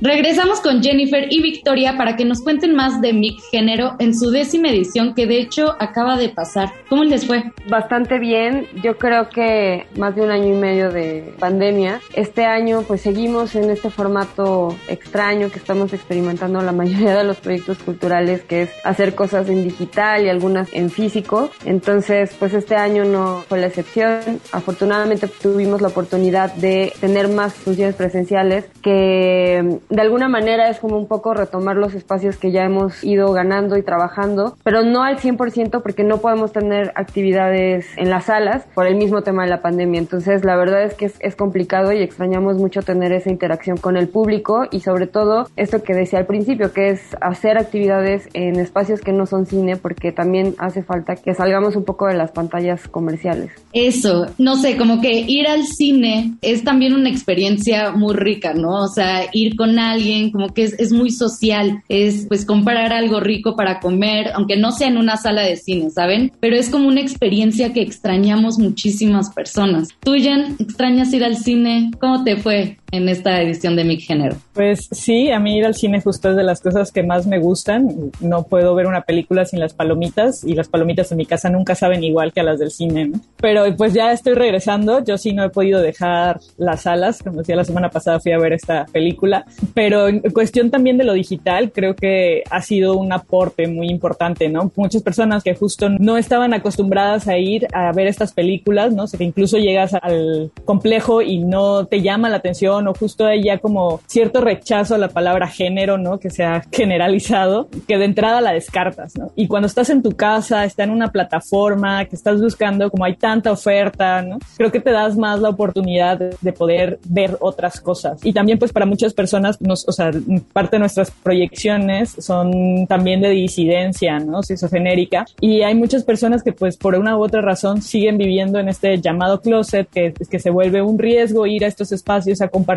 Regresamos 0.02 0.60
con 0.60 0.82
Jennifer 0.82 1.26
y 1.28 1.42
Victoria 1.42 1.98
para 1.98 2.16
que 2.16 2.24
nos 2.24 2.40
cuenten 2.40 2.74
más 2.74 3.02
de 3.02 3.12
Mic 3.12 3.38
Género 3.50 3.96
en 3.98 4.14
su 4.18 4.30
décima 4.30 4.70
edición 4.70 5.14
que 5.14 5.26
de 5.26 5.38
hecho 5.38 5.76
acaba 5.78 6.16
de 6.16 6.30
pasar. 6.30 6.70
¿Cómo 6.88 7.04
les 7.04 7.26
fue? 7.26 7.52
Bastante 7.68 8.18
bien, 8.18 8.66
yo 8.82 8.96
creo 8.96 9.28
que 9.28 9.86
más 9.98 10.16
de 10.16 10.22
un 10.22 10.30
año 10.30 10.54
y 10.54 10.58
medio 10.58 10.90
de 10.90 11.34
pandemia. 11.38 12.00
Este 12.14 12.46
año 12.46 12.82
pues 12.88 13.02
seguimos 13.02 13.54
en 13.54 13.68
este 13.68 13.90
formato 13.90 14.74
extraño 14.88 15.50
que 15.50 15.58
estamos 15.58 15.92
experimentando 15.92 16.62
la 16.62 16.72
mayoría 16.72 17.14
de 17.14 17.24
los 17.24 17.36
proyectos 17.36 17.76
culturales, 17.76 18.40
que 18.40 18.62
es 18.62 18.70
hacer 18.84 19.14
cosas 19.14 19.50
en 19.50 19.64
digital 19.64 20.24
y 20.24 20.30
algunas 20.30 20.72
en 20.72 20.88
físico. 20.88 21.50
Entonces 21.66 22.34
pues 22.38 22.54
este 22.54 22.74
año 22.74 23.04
no 23.04 23.44
fue 23.46 23.60
la 23.60 23.66
excepción. 23.66 24.40
Afortunadamente 24.50 25.28
tuvimos 25.28 25.82
la 25.82 25.88
oportunidad 25.88 26.54
de 26.54 26.94
tener 27.00 27.28
más 27.28 27.52
funciones 27.52 27.96
presenciales 27.96 28.64
que 28.82 29.78
de 29.90 30.00
alguna 30.00 30.28
manera 30.28 30.68
es 30.68 30.78
como 30.78 30.96
un 30.96 31.06
poco 31.06 31.34
retomar 31.34 31.76
los 31.76 31.94
espacios 31.94 32.36
que 32.36 32.52
ya 32.52 32.62
hemos 32.62 33.02
ido 33.02 33.32
ganando 33.32 33.76
y 33.76 33.82
trabajando, 33.82 34.56
pero 34.62 34.82
no 34.82 35.02
al 35.02 35.18
100% 35.18 35.82
porque 35.82 36.04
no 36.04 36.18
podemos 36.18 36.52
tener 36.52 36.92
actividades 36.94 37.86
en 37.96 38.08
las 38.08 38.26
salas 38.26 38.64
por 38.74 38.86
el 38.86 38.94
mismo 38.94 39.22
tema 39.22 39.44
de 39.44 39.50
la 39.50 39.60
pandemia. 39.60 40.00
Entonces, 40.00 40.44
la 40.44 40.56
verdad 40.56 40.84
es 40.84 40.94
que 40.94 41.06
es, 41.06 41.14
es 41.20 41.34
complicado 41.34 41.92
y 41.92 42.02
extrañamos 42.02 42.56
mucho 42.56 42.82
tener 42.82 43.12
esa 43.12 43.30
interacción 43.30 43.76
con 43.76 43.96
el 43.96 44.08
público 44.08 44.66
y 44.70 44.80
sobre 44.80 45.06
todo 45.06 45.48
esto 45.56 45.82
que 45.82 45.94
decía 45.94 46.20
al 46.20 46.26
principio, 46.26 46.72
que 46.72 46.90
es 46.90 47.16
hacer 47.20 47.58
actividades 47.58 48.28
en 48.32 48.56
espacios 48.60 49.00
que 49.00 49.12
no 49.12 49.26
son 49.26 49.46
cine 49.46 49.76
porque 49.76 50.12
también 50.12 50.54
hace 50.58 50.82
falta 50.82 51.16
que 51.16 51.34
salgamos 51.34 51.74
un 51.74 51.84
poco 51.84 52.06
de 52.06 52.14
las 52.14 52.30
pantallas 52.30 52.86
comerciales. 52.88 53.50
Eso, 53.72 54.26
no 54.38 54.56
sé, 54.56 54.76
como 54.76 55.00
que 55.00 55.24
ir 55.26 55.48
al 55.48 55.64
cine 55.64 56.34
es 56.42 56.62
también 56.62 56.94
una 56.94 57.10
experiencia 57.10 57.90
muy 57.90 58.14
rica, 58.14 58.54
¿no? 58.54 58.82
O 58.82 58.88
sea, 58.88 59.24
ir 59.32 59.56
con 59.56 59.79
alguien, 59.80 60.30
como 60.30 60.52
que 60.52 60.64
es, 60.64 60.78
es 60.78 60.92
muy 60.92 61.10
social, 61.10 61.82
es 61.88 62.26
pues 62.28 62.44
comprar 62.44 62.92
algo 62.92 63.20
rico 63.20 63.56
para 63.56 63.80
comer, 63.80 64.30
aunque 64.34 64.56
no 64.56 64.72
sea 64.72 64.88
en 64.88 64.96
una 64.96 65.16
sala 65.16 65.42
de 65.42 65.56
cine, 65.56 65.90
¿saben? 65.90 66.32
Pero 66.40 66.56
es 66.56 66.68
como 66.68 66.88
una 66.88 67.00
experiencia 67.00 67.72
que 67.72 67.82
extrañamos 67.82 68.58
muchísimas 68.58 69.30
personas. 69.30 69.88
¿Tú, 70.00 70.14
Jen, 70.14 70.56
extrañas 70.58 71.12
ir 71.12 71.24
al 71.24 71.36
cine? 71.36 71.90
¿Cómo 72.00 72.24
te 72.24 72.36
fue 72.36 72.78
en 72.92 73.08
esta 73.08 73.40
edición 73.40 73.76
de 73.76 73.84
Mi 73.84 73.98
Género? 73.98 74.36
Pues 74.52 74.88
sí, 74.90 75.30
a 75.30 75.38
mí 75.38 75.56
ir 75.56 75.66
al 75.66 75.74
cine 75.74 76.00
justo 76.00 76.30
es 76.30 76.36
de 76.36 76.42
las 76.42 76.60
cosas 76.60 76.92
que 76.92 77.02
más 77.02 77.26
me 77.26 77.38
gustan. 77.38 78.10
No 78.20 78.44
puedo 78.44 78.74
ver 78.74 78.86
una 78.86 79.02
película 79.02 79.44
sin 79.44 79.60
las 79.60 79.74
palomitas 79.74 80.44
y 80.44 80.54
las 80.54 80.68
palomitas 80.68 81.10
en 81.12 81.18
mi 81.18 81.26
casa 81.26 81.50
nunca 81.50 81.74
saben 81.74 82.02
igual 82.04 82.32
que 82.32 82.40
a 82.40 82.44
las 82.44 82.58
del 82.58 82.70
cine. 82.70 83.08
¿no? 83.08 83.20
Pero 83.36 83.64
pues 83.76 83.94
ya 83.94 84.12
estoy 84.12 84.34
regresando. 84.34 85.04
Yo 85.04 85.18
sí 85.18 85.32
no 85.32 85.44
he 85.44 85.50
podido 85.50 85.80
dejar 85.80 86.40
las 86.56 86.82
salas. 86.82 87.22
Como 87.22 87.38
decía 87.38 87.56
la 87.56 87.64
semana 87.64 87.90
pasada 87.90 88.20
fui 88.20 88.32
a 88.32 88.38
ver 88.38 88.52
esta 88.52 88.86
película. 88.86 89.44
Pero 89.74 90.08
en 90.08 90.20
cuestión 90.20 90.70
también 90.70 90.98
de 90.98 91.04
lo 91.04 91.12
digital, 91.12 91.72
creo 91.72 91.94
que 91.94 92.42
ha 92.50 92.62
sido 92.62 92.96
un 92.96 93.12
aporte 93.12 93.66
muy 93.66 93.88
importante, 93.88 94.48
¿no? 94.48 94.70
Muchas 94.76 95.02
personas 95.02 95.42
que 95.42 95.54
justo 95.54 95.88
no 95.88 96.16
estaban 96.16 96.54
acostumbradas 96.54 97.28
a 97.28 97.38
ir 97.38 97.66
a 97.72 97.92
ver 97.92 98.06
estas 98.06 98.32
películas, 98.32 98.92
¿no? 98.92 99.04
O 99.04 99.06
sea, 99.06 99.18
que 99.18 99.24
incluso 99.24 99.58
llegas 99.58 99.94
al 99.94 100.50
complejo 100.64 101.22
y 101.22 101.38
no 101.38 101.86
te 101.86 102.02
llama 102.02 102.28
la 102.28 102.36
atención 102.36 102.79
discriminación 102.80 102.88
o 102.88 102.94
justo 102.94 103.26
hay 103.26 103.42
ya 103.42 103.58
como 103.58 104.00
cierto 104.06 104.40
rechazo 104.40 104.94
a 104.94 104.98
la 104.98 105.08
palabra 105.08 105.46
género, 105.48 105.98
¿no? 105.98 106.18
Que 106.18 106.30
se 106.30 106.44
ha 106.44 106.62
generalizado, 106.72 107.68
que 107.86 107.98
de 107.98 108.04
entrada 108.04 108.40
la 108.40 108.52
descartas, 108.52 109.16
¿no? 109.16 109.30
Y 109.36 109.46
cuando 109.46 109.66
estás 109.66 109.90
en 109.90 110.02
tu 110.02 110.12
casa, 110.12 110.64
está 110.64 110.84
en 110.84 110.90
una 110.90 111.10
plataforma, 111.10 112.04
que 112.04 112.16
estás 112.16 112.40
buscando, 112.40 112.90
como 112.90 113.04
hay 113.04 113.16
tanta 113.16 113.52
oferta, 113.52 114.22
¿no? 114.22 114.38
Creo 114.56 114.70
que 114.70 114.80
te 114.80 114.90
das 114.90 115.16
más 115.16 115.40
la 115.40 115.48
oportunidad 115.48 116.18
de, 116.18 116.50
poder 116.50 116.98
ver 117.08 117.36
otras 117.40 117.80
cosas. 117.80 118.20
Y 118.24 118.32
también 118.32 118.58
pues 118.58 118.72
para 118.72 118.84
muchas 118.84 119.14
personas, 119.14 119.60
nos, 119.60 119.88
o 119.88 119.92
sea, 119.92 120.10
parte 120.52 120.76
de 120.76 120.80
nuestras 120.80 121.10
proyecciones 121.10 122.16
son 122.18 122.86
también 122.88 123.20
de 123.20 123.30
disidencia, 123.30 124.18
¿no? 124.18 124.40
Esquizofenérica. 124.40 125.26
Y 125.40 125.62
hay 125.62 125.74
muchas 125.74 126.02
personas 126.02 126.42
que 126.42 126.52
pues 126.52 126.76
por 126.76 126.96
una 126.96 127.16
u 127.16 127.22
otra 127.22 127.40
razón 127.40 127.82
siguen 127.82 128.18
viviendo 128.18 128.58
en 128.58 128.68
este 128.68 129.00
llamado 129.00 129.40
closet, 129.40 129.88
que, 129.88 130.12
que 130.12 130.38
se 130.40 130.50
vuelve 130.50 130.82
un 130.82 130.98
riesgo 130.98 131.46
ir 131.46 131.64
a 131.64 131.68
estos 131.68 131.92
espacios 131.92 132.42
a 132.42 132.48
compartir 132.48 132.69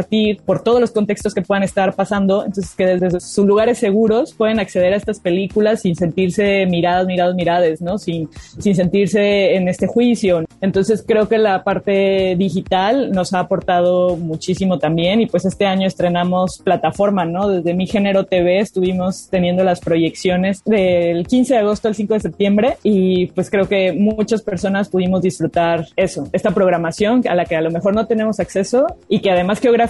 por 0.46 0.64
todos 0.64 0.80
los 0.80 0.92
contextos 0.92 1.34
que 1.34 1.42
puedan 1.42 1.64
estar 1.64 1.94
pasando. 1.94 2.46
Entonces 2.46 2.76
que 2.76 2.86
desde 2.86 3.20
sus 3.20 3.46
lugares 3.46 3.78
seguros 3.78 4.34
pueden 4.34 4.60
acceder 4.60 4.94
a 4.94 4.98
estas 4.98 5.20
películas 5.20 5.82
sin 5.82 5.96
sentirse 5.96 6.66
miradas, 6.66 7.06
mirados, 7.06 7.36
mirades, 7.36 7.82
¿no? 7.82 7.98
Sin, 7.98 8.30
sin 8.60 8.76
sentirse 8.76 9.56
en 9.56 9.68
este 9.68 9.88
juicio. 9.88 10.44
Entonces 10.62 11.04
creo 11.06 11.28
que 11.28 11.38
la 11.38 11.64
parte 11.64 12.36
digital 12.38 13.12
nos 13.12 13.34
ha 13.34 13.40
aportado 13.40 14.16
muchísimo 14.16 14.80
también 14.80 15.22
y 15.22 15.26
pues 15.26 15.46
este 15.46 15.66
año 15.66 15.88
estrenamos 15.88 16.60
plataforma, 16.64 17.26
¿no? 17.26 17.48
Desde 17.48 17.74
Mi 17.74 17.88
Género 17.88 18.26
TV 18.26 18.60
estuvimos 18.60 19.28
teniendo 19.30 19.64
las 19.64 19.80
proyecciones 19.80 20.64
del 20.66 21.28
15 21.28 21.54
de 21.54 21.60
agosto 21.60 21.88
al 21.88 21.96
5 21.96 22.14
de 22.14 22.20
septiembre 22.20 22.78
y 22.84 23.28
pues 23.28 23.50
creo 23.50 23.68
que 23.68 23.94
muchas 23.94 24.42
personas 24.42 24.90
pudimos 24.90 25.22
disfrutar 25.22 25.86
eso, 25.96 26.28
esta 26.32 26.52
programación 26.52 27.24
a 27.28 27.36
la 27.36 27.46
que 27.46 27.56
a 27.56 27.62
lo 27.62 27.72
mejor 27.72 27.94
no 27.94 28.08
tenemos 28.08 28.40
acceso 28.40 28.86
y 29.10 29.20
que 29.20 29.32
además 29.32 29.60
geográficamente 29.60 29.83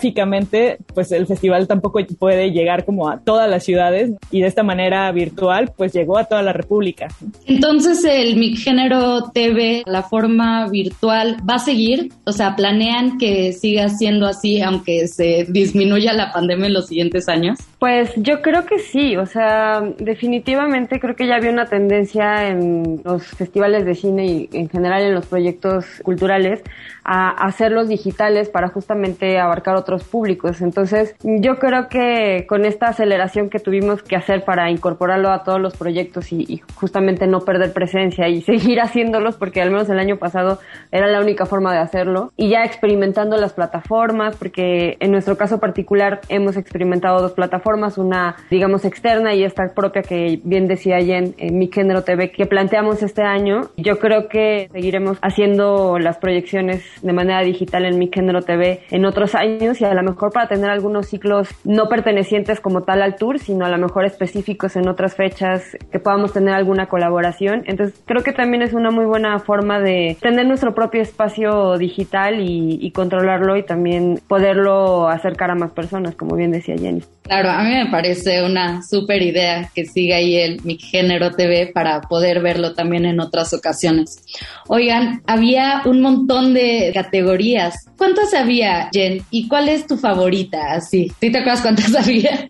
pues 0.93 1.11
el 1.11 1.27
festival 1.27 1.67
tampoco 1.67 1.99
puede 2.19 2.51
llegar 2.51 2.85
como 2.85 3.09
a 3.09 3.19
todas 3.19 3.49
las 3.49 3.63
ciudades 3.63 4.11
y 4.31 4.41
de 4.41 4.47
esta 4.47 4.63
manera 4.63 5.11
virtual 5.11 5.71
pues 5.75 5.93
llegó 5.93 6.17
a 6.17 6.25
toda 6.25 6.41
la 6.41 6.53
República. 6.53 7.07
Entonces 7.45 8.03
el 8.05 8.35
Mi 8.37 8.55
Género 8.55 9.31
TV, 9.33 9.83
la 9.85 10.03
forma 10.03 10.67
virtual, 10.69 11.37
¿va 11.47 11.55
a 11.55 11.59
seguir? 11.59 12.11
O 12.25 12.31
sea, 12.31 12.55
¿planean 12.55 13.17
que 13.17 13.53
siga 13.53 13.89
siendo 13.89 14.25
así 14.27 14.61
aunque 14.61 15.07
se 15.07 15.45
disminuya 15.49 16.13
la 16.13 16.31
pandemia 16.31 16.67
en 16.67 16.73
los 16.73 16.87
siguientes 16.87 17.29
años? 17.29 17.59
Pues 17.79 18.11
yo 18.15 18.41
creo 18.41 18.65
que 18.65 18.79
sí, 18.79 19.17
o 19.17 19.25
sea, 19.25 19.81
definitivamente 19.97 20.99
creo 20.99 21.15
que 21.15 21.27
ya 21.27 21.35
había 21.35 21.51
una 21.51 21.65
tendencia 21.65 22.47
en 22.47 23.01
los 23.03 23.25
festivales 23.25 23.85
de 23.85 23.95
cine 23.95 24.25
y 24.25 24.49
en 24.53 24.69
general 24.69 25.03
en 25.03 25.13
los 25.13 25.25
proyectos 25.25 25.85
culturales 26.03 26.61
a 27.03 27.29
hacerlos 27.29 27.89
digitales 27.89 28.49
para 28.49 28.69
justamente 28.69 29.37
abarcar 29.39 29.75
otros 29.83 30.03
públicos. 30.05 30.61
Entonces, 30.61 31.15
yo 31.23 31.57
creo 31.57 31.87
que 31.89 32.45
con 32.47 32.65
esta 32.65 32.87
aceleración 32.87 33.49
que 33.49 33.59
tuvimos 33.59 34.01
que 34.01 34.15
hacer 34.15 34.43
para 34.43 34.71
incorporarlo 34.71 35.29
a 35.29 35.43
todos 35.43 35.59
los 35.59 35.75
proyectos 35.75 36.31
y, 36.31 36.61
justamente 36.75 37.27
no 37.27 37.41
perder 37.41 37.73
presencia 37.73 38.27
y 38.27 38.41
seguir 38.49 38.79
haciéndolos, 38.79 39.35
porque 39.35 39.61
al 39.61 39.71
menos 39.71 39.89
el 39.89 39.99
año 39.99 40.17
pasado 40.17 40.59
era 40.91 41.07
la 41.07 41.19
única 41.19 41.45
forma 41.45 41.73
de 41.73 41.79
hacerlo, 41.79 42.31
y 42.37 42.49
ya 42.49 42.63
experimentando 42.63 43.37
las 43.37 43.53
plataformas, 43.53 44.35
porque 44.37 44.97
en 44.99 45.11
nuestro 45.11 45.37
caso 45.37 45.59
particular 45.59 46.21
hemos 46.29 46.57
experimentado 46.57 47.21
dos 47.21 47.33
plataformas, 47.33 47.97
una 47.97 48.35
digamos 48.49 48.85
externa 48.85 49.33
y 49.33 49.43
esta 49.43 49.73
propia 49.73 50.01
que 50.01 50.39
bien 50.43 50.67
decía 50.67 50.99
Jen, 50.99 51.35
en 51.37 51.57
Mi 51.57 51.69
Género 51.71 52.03
TV, 52.03 52.31
que 52.31 52.45
planteamos 52.45 53.03
este 53.03 53.23
año. 53.23 53.69
Yo 53.77 53.99
creo 53.99 54.27
que 54.29 54.69
seguiremos 54.71 55.17
haciendo 55.21 55.99
las 55.99 56.17
proyecciones 56.17 56.83
de 57.01 57.13
manera 57.13 57.41
digital 57.41 57.85
en 57.85 57.97
Mi 57.99 58.09
Género 58.13 58.41
TV 58.41 58.81
en 58.91 59.05
otros 59.05 59.35
años 59.35 59.72
y 59.81 59.85
a 59.85 59.93
lo 59.93 60.03
mejor 60.03 60.31
para 60.31 60.47
tener 60.47 60.69
algunos 60.69 61.07
ciclos 61.07 61.49
no 61.63 61.89
pertenecientes 61.89 62.59
como 62.59 62.83
tal 62.83 63.01
al 63.01 63.15
tour, 63.15 63.39
sino 63.39 63.65
a 63.65 63.69
lo 63.69 63.77
mejor 63.77 64.05
específicos 64.05 64.75
en 64.75 64.87
otras 64.87 65.15
fechas 65.15 65.77
que 65.91 65.99
podamos 65.99 66.33
tener 66.33 66.53
alguna 66.53 66.87
colaboración. 66.87 67.63
Entonces 67.65 67.99
creo 68.05 68.23
que 68.23 68.33
también 68.33 68.61
es 68.61 68.73
una 68.73 68.91
muy 68.91 69.05
buena 69.05 69.39
forma 69.39 69.79
de 69.79 70.17
tener 70.21 70.47
nuestro 70.47 70.73
propio 70.73 71.01
espacio 71.01 71.77
digital 71.77 72.39
y, 72.39 72.77
y 72.81 72.91
controlarlo 72.91 73.57
y 73.57 73.63
también 73.63 74.19
poderlo 74.27 75.07
acercar 75.09 75.51
a 75.51 75.55
más 75.55 75.71
personas, 75.71 76.15
como 76.15 76.35
bien 76.35 76.51
decía 76.51 76.75
Jenny. 76.77 77.03
Claro, 77.23 77.51
a 77.51 77.63
mí 77.63 77.69
me 77.69 77.89
parece 77.89 78.43
una 78.43 78.81
súper 78.81 79.21
idea 79.21 79.69
que 79.73 79.85
siga 79.85 80.17
ahí 80.17 80.35
el 80.35 80.61
Mi 80.63 80.77
Género 80.77 81.31
TV 81.31 81.71
para 81.73 82.01
poder 82.01 82.41
verlo 82.41 82.73
también 82.73 83.05
en 83.05 83.21
otras 83.21 83.53
ocasiones. 83.53 84.23
Oigan, 84.67 85.21
había 85.25 85.83
un 85.85 86.01
montón 86.01 86.53
de 86.53 86.91
categorías. 86.93 87.75
¿Cuántas 87.97 88.33
había, 88.33 88.89
Jen? 88.91 89.21
¿Y 89.31 89.47
cuál 89.53 89.69
es 89.69 89.85
tu 89.85 89.97
favorita? 89.97 90.71
Así, 90.71 91.11
¿sí 91.21 91.31
te 91.31 91.37
acuerdas 91.37 91.61
cuántas 91.61 91.93
había? 92.07 92.47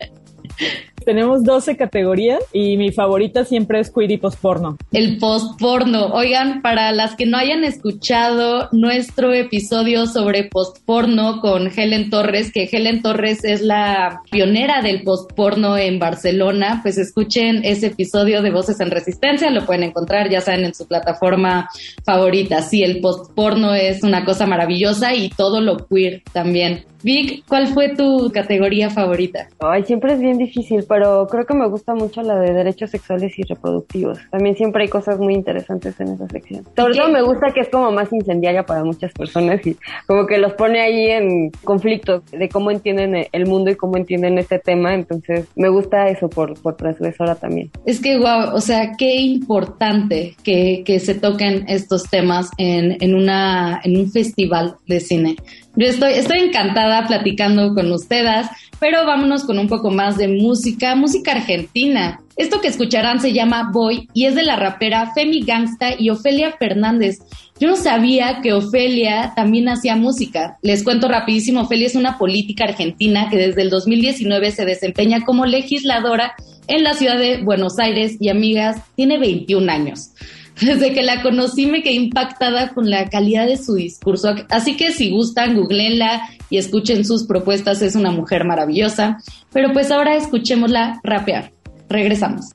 Tenemos 1.04 1.44
12 1.44 1.76
categorías 1.76 2.40
y 2.54 2.78
mi 2.78 2.94
favorita 2.94 3.44
siempre 3.44 3.82
es 3.82 3.92
queer 3.92 4.12
y 4.12 4.18
postporno. 4.18 4.78
El 4.94 5.18
postporno. 5.18 6.06
Oigan, 6.14 6.62
para 6.62 6.94
las 6.94 7.16
que 7.16 7.26
no 7.26 7.38
hayan 7.38 7.66
escuchado 7.66 8.70
nuestro 8.72 9.34
episodio 9.34 10.06
sobre 10.06 10.46
postporno 10.46 11.42
con 11.42 11.70
Helen 11.76 12.10
Torres, 12.10 12.54
que 12.54 12.70
Helen 12.72 13.02
Torres 13.02 13.44
es 13.44 13.62
la 13.62 14.22
pionera 14.32 14.82
del 14.82 15.04
postporno 15.04 15.78
en 15.78 16.00
Barcelona, 16.00 16.80
pues 16.84 16.98
escuchen 16.98 17.66
ese 17.66 17.88
episodio 17.88 18.42
de 18.42 18.52
Voces 18.52 18.80
en 18.80 18.92
Resistencia, 18.92 19.50
lo 19.50 19.66
pueden 19.66 19.84
encontrar, 19.84 20.30
ya 20.30 20.40
saben, 20.40 20.64
en 20.64 20.74
su 20.74 20.88
plataforma 20.88 21.68
favorita. 22.06 22.62
Sí, 22.62 22.82
el 22.82 23.02
postporno 23.02 23.74
es 23.74 24.04
una 24.04 24.24
cosa 24.24 24.46
maravillosa 24.46 25.14
y 25.14 25.28
todo 25.28 25.60
lo 25.60 25.86
queer 25.86 26.24
también. 26.32 26.86
Vic, 27.04 27.44
¿cuál 27.48 27.68
fue 27.68 27.96
tu 27.96 28.32
categoría 28.32 28.90
favorita? 28.90 29.50
Ay, 29.60 29.84
siempre 29.84 30.14
es 30.14 30.20
bien 30.20 30.38
difícil, 30.38 30.86
pero 30.88 31.28
creo 31.28 31.46
que 31.46 31.54
me 31.54 31.68
gusta 31.68 31.94
mucho 31.94 32.22
la 32.22 32.40
de 32.40 32.54
derechos 32.54 32.92
sexuales 32.92 33.38
y 33.38 33.44
reproductivos. 33.44 34.20
También 34.32 34.56
siempre 34.56 34.84
hay 34.84 34.90
cosas 34.90 35.20
muy 35.20 35.34
interesantes 35.34 36.00
en 36.00 36.10
esa 36.10 36.28
sección. 36.30 36.64
Sobre 36.78 36.96
todo 36.96 37.10
me 37.10 37.22
gusta 37.22 37.52
que 37.54 37.60
es 37.60 37.70
como 37.70 37.92
más 37.92 38.12
incendiaria 38.14 38.64
para 38.64 38.86
muchas 38.86 39.12
personas 39.12 39.66
y 39.68 39.78
como 40.08 40.26
que 40.26 40.38
los 40.38 40.54
pone 40.54 40.80
ahí 40.80 41.10
en 41.10 41.52
conflictos 41.64 42.24
de 42.32 42.48
cómo 42.48 42.72
entienden 42.72 43.28
el 43.32 43.46
mundo 43.48 43.70
y 43.70 43.76
cómo 43.76 43.98
entienden 43.98 44.38
este 44.38 44.60
tema. 44.60 44.94
Entonces 44.94 45.48
me 45.56 45.68
gusta 45.68 46.08
eso 46.08 46.30
por, 46.30 46.60
por 46.62 46.78
transgresora 46.78 47.36
también. 47.36 47.70
Es 47.86 48.00
que, 48.00 48.18
wow, 48.18 48.54
o 48.54 48.62
sea, 48.62 48.94
qué 48.98 49.16
importante 49.16 50.36
que, 50.44 50.84
que 50.86 51.00
se 51.00 51.16
toquen 51.16 51.66
estos 51.68 52.04
temas 52.04 52.50
en, 52.58 52.98
en, 53.02 53.14
una, 53.14 53.82
en 53.84 53.98
un 53.98 54.10
festival 54.10 54.76
de 54.88 55.00
cine. 55.02 55.36
Yo 55.76 55.88
estoy, 55.88 56.14
estoy 56.14 56.40
encantada 56.40 57.08
platicando 57.08 57.74
con 57.74 57.92
ustedes, 57.92 58.48
pero 58.80 59.06
vámonos 59.06 59.44
con 59.44 59.58
un 59.58 59.68
poco 59.68 59.90
más 59.90 60.18
de 60.18 60.28
música, 60.28 60.96
música 60.96 61.32
argentina. 61.32 62.20
Esto 62.36 62.62
que 62.62 62.68
escucharán 62.68 63.20
se 63.20 63.34
llama 63.34 63.72
Boy 63.74 64.08
y 64.14 64.26
es 64.26 64.36
de 64.36 64.44
la 64.44 64.56
rapera 64.56 65.14
Femi 65.16 65.42
Gangsta 65.42 66.00
y 66.00 66.12
Ofelia 66.12 66.52
Fernández. 66.60 67.20
Yo 67.60 67.70
no 67.70 67.76
sabía 67.76 68.42
que 68.42 68.54
Ofelia 68.54 69.34
también 69.36 69.68
hacía 69.68 69.96
música. 69.96 70.58
Les 70.62 70.84
cuento 70.84 71.08
rapidísimo, 71.08 71.62
Ofelia 71.62 71.88
es 71.88 71.96
una 71.96 72.18
política 72.20 72.66
argentina 72.66 73.30
que 73.32 73.38
desde 73.38 73.64
el 73.64 73.70
2019 73.72 74.52
se 74.52 74.66
desempeña 74.66 75.22
como 75.22 75.46
legisladora 75.46 76.36
en 76.68 76.84
la 76.84 76.94
ciudad 76.94 77.18
de 77.18 77.42
Buenos 77.44 77.80
Aires 77.80 78.18
y 78.20 78.30
amigas, 78.30 78.82
tiene 78.96 79.18
21 79.18 79.72
años. 79.72 80.12
Desde 80.62 80.94
que 80.94 81.02
la 81.02 81.22
conocí 81.22 81.66
me 81.66 81.82
quedé 81.82 81.94
impactada 81.94 82.74
con 82.74 82.90
la 82.90 83.10
calidad 83.10 83.48
de 83.48 83.58
su 83.58 83.76
discurso. 83.76 84.36
Así 84.50 84.78
que 84.78 84.92
si 84.92 85.12
gustan, 85.12 85.56
googleenla 85.56 86.30
y 86.50 86.58
escuchen 86.58 87.06
sus 87.06 87.26
propuestas. 87.26 87.82
Es 87.82 87.96
una 87.96 88.12
mujer 88.12 88.46
maravillosa. 88.46 89.20
Pero 89.52 89.74
pues 89.74 89.92
ahora 89.92 90.16
escuchémosla 90.16 91.00
rapear. 91.04 91.52
Regresamos. 91.90 92.52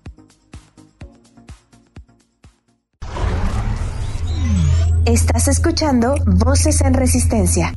Estás 5.04 5.48
escuchando 5.48 6.16
Voces 6.26 6.82
en 6.82 6.92
Resistencia. 6.92 7.72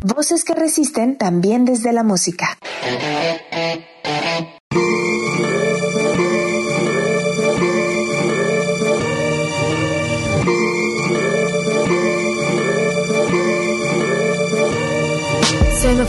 Voces 0.00 0.44
que 0.44 0.54
resisten 0.54 1.18
también 1.18 1.64
desde 1.64 1.92
la 1.92 2.02
música. 2.02 2.58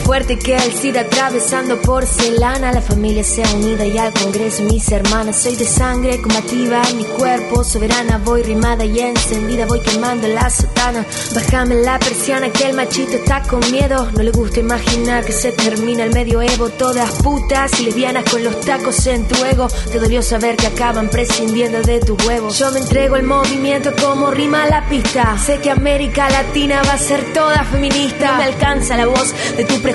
Fuerte 0.05 0.37
que 0.37 0.55
el 0.55 0.71
SIDA 0.71 1.01
atravesando 1.01 1.81
porcelana. 1.81 2.71
La 2.71 2.81
familia 2.81 3.23
sea 3.23 3.51
unida 3.55 3.85
y 3.85 3.97
al 3.97 4.13
Congreso 4.13 4.61
mis 4.63 4.91
hermanas. 4.91 5.41
Soy 5.41 5.55
de 5.55 5.65
sangre 5.65 6.21
combativa 6.21 6.83
mi 6.95 7.03
cuerpo 7.03 7.63
soberana. 7.63 8.21
Voy 8.23 8.43
rimada 8.43 8.85
y 8.85 8.99
encendida, 8.99 9.65
voy 9.65 9.81
quemando 9.81 10.27
la 10.27 10.47
sotana. 10.51 11.03
Bájame 11.33 11.75
la 11.75 11.97
persiana 11.97 12.51
que 12.51 12.65
el 12.65 12.75
machito 12.75 13.13
está 13.13 13.41
con 13.41 13.59
miedo. 13.71 14.11
No 14.11 14.21
le 14.21 14.29
gusta 14.29 14.59
imaginar 14.59 15.25
que 15.25 15.33
se 15.33 15.51
termina 15.51 16.03
el 16.03 16.13
medioevo. 16.13 16.69
Todas 16.69 17.11
putas 17.23 17.79
y 17.79 17.85
lesbianas 17.85 18.29
con 18.29 18.43
los 18.43 18.61
tacos 18.61 19.07
en 19.07 19.27
tu 19.27 19.43
ego. 19.43 19.67
Te 19.91 19.99
dolió 19.99 20.21
saber 20.21 20.55
que 20.55 20.67
acaban 20.67 21.09
prescindiendo 21.09 21.81
de 21.81 21.99
tu 21.99 22.15
huevo. 22.27 22.49
Yo 22.49 22.71
me 22.71 22.79
entrego 22.79 23.15
el 23.15 23.23
movimiento 23.23 23.91
como 23.99 24.29
rima 24.29 24.67
la 24.67 24.87
pista. 24.87 25.35
Sé 25.43 25.59
que 25.61 25.71
América 25.71 26.29
Latina 26.29 26.83
va 26.87 26.93
a 26.93 26.99
ser 26.99 27.33
toda 27.33 27.63
feminista. 27.63 28.37
Me 28.37 28.43
alcanza 28.43 28.97
la 28.97 29.07
voz 29.07 29.33
de 29.57 29.65
tu 29.65 29.81
prejuicio 29.81 29.94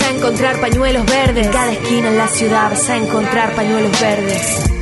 a 0.00 0.10
encontrar 0.10 0.60
pañuelos 0.60 1.04
verdes. 1.06 1.48
Cada 1.48 1.72
esquina 1.72 2.08
en 2.08 2.16
la 2.16 2.28
ciudad 2.28 2.70
vas 2.70 2.88
a 2.88 2.96
encontrar 2.96 3.54
pañuelos 3.54 4.00
verdes. 4.00 4.81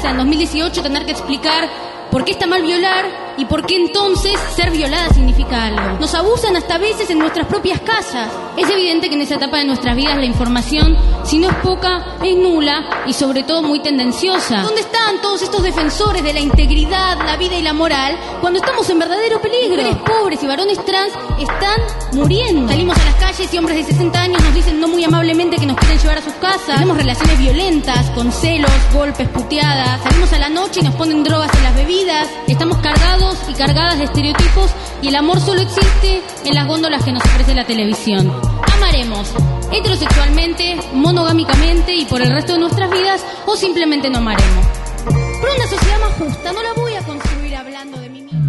Perversa 0.00 0.10
en 0.10 0.16
2018 0.16 0.82
tener 0.82 1.04
que 1.04 1.12
explicar 1.12 1.68
por 2.10 2.24
qué 2.24 2.32
está 2.32 2.46
mal 2.46 2.62
violar 2.62 3.04
y 3.36 3.44
por 3.44 3.64
qué 3.66 3.76
entonces 3.76 4.32
ser 4.54 4.70
violada 4.70 5.10
significa 5.10 5.66
algo. 5.66 5.98
Nos 6.00 6.14
abusan 6.14 6.56
hasta 6.56 6.78
veces 6.78 7.08
en 7.10 7.18
nuestras 7.18 7.46
propias 7.46 7.80
casas. 7.80 8.30
Es 8.56 8.68
evidente 8.68 9.08
que 9.08 9.14
en 9.14 9.22
esa 9.22 9.36
etapa 9.36 9.58
de 9.58 9.64
nuestras 9.66 9.94
vidas 9.94 10.16
la 10.16 10.26
información, 10.26 10.96
si 11.30 11.38
no 11.38 11.48
es 11.48 11.54
poca, 11.58 12.16
es 12.24 12.36
nula 12.36 13.04
y 13.06 13.12
sobre 13.12 13.44
todo 13.44 13.62
muy 13.62 13.78
tendenciosa. 13.78 14.62
¿Dónde 14.62 14.80
están 14.80 15.20
todos 15.22 15.40
estos 15.42 15.62
defensores 15.62 16.24
de 16.24 16.32
la 16.32 16.40
integridad, 16.40 17.16
la 17.24 17.36
vida 17.36 17.54
y 17.54 17.62
la 17.62 17.72
moral 17.72 18.18
cuando 18.40 18.58
estamos 18.58 18.90
en 18.90 18.98
verdadero 18.98 19.40
peligro? 19.40 19.76
Mujeres 19.76 19.96
pobres 19.98 20.42
y 20.42 20.46
varones 20.48 20.84
trans 20.84 21.12
están 21.38 21.80
muriendo. 22.14 22.66
Salimos 22.66 22.98
a 22.98 23.04
las 23.04 23.14
calles 23.14 23.54
y 23.54 23.58
hombres 23.58 23.76
de 23.76 23.92
60 23.92 24.20
años 24.20 24.42
nos 24.42 24.52
dicen 24.52 24.80
no 24.80 24.88
muy 24.88 25.04
amablemente 25.04 25.56
que 25.56 25.66
nos 25.66 25.76
quieren 25.76 25.98
llevar 26.00 26.18
a 26.18 26.22
sus 26.22 26.32
casas. 26.34 26.74
Tenemos 26.74 26.96
relaciones 26.96 27.38
violentas, 27.38 28.10
con 28.10 28.32
celos, 28.32 28.72
golpes, 28.92 29.28
puteadas. 29.28 30.02
Salimos 30.02 30.32
a 30.32 30.38
la 30.40 30.48
noche 30.48 30.80
y 30.80 30.82
nos 30.82 30.96
ponen 30.96 31.22
drogas 31.22 31.54
en 31.54 31.62
las 31.62 31.76
bebidas. 31.76 32.28
Estamos 32.48 32.78
cargados 32.78 33.38
y 33.48 33.54
cargadas 33.54 33.98
de 33.98 34.04
estereotipos 34.06 34.72
y 35.00 35.06
el 35.06 35.14
amor 35.14 35.38
solo 35.38 35.60
existe 35.60 36.22
en 36.44 36.54
las 36.56 36.66
góndolas 36.66 37.04
que 37.04 37.12
nos 37.12 37.24
ofrece 37.24 37.54
la 37.54 37.64
televisión. 37.64 38.32
Amaremos 38.74 39.28
heterosexualmente, 39.72 40.76
monogámicamente 41.20 41.94
y 41.94 42.06
por 42.06 42.22
el 42.22 42.30
resto 42.30 42.54
de 42.54 42.60
nuestras 42.60 42.90
vidas 42.90 43.24
o 43.46 43.54
simplemente 43.54 44.08
no 44.08 44.18
amaremos. 44.18 44.66
Por 45.04 45.50
una 45.50 45.66
sociedad 45.66 46.00
más 46.00 46.12
justa 46.14 46.52
no 46.52 46.62
la 46.62 46.72
voy 46.72 46.94
a 46.94 47.02
construir 47.02 47.54
hablando 47.56 47.98
de 48.00 48.08
mí 48.08 48.22
mismo. 48.22 48.40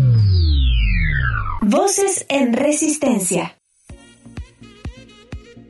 Voces 1.62 2.26
en 2.30 2.54
resistencia. 2.54 3.58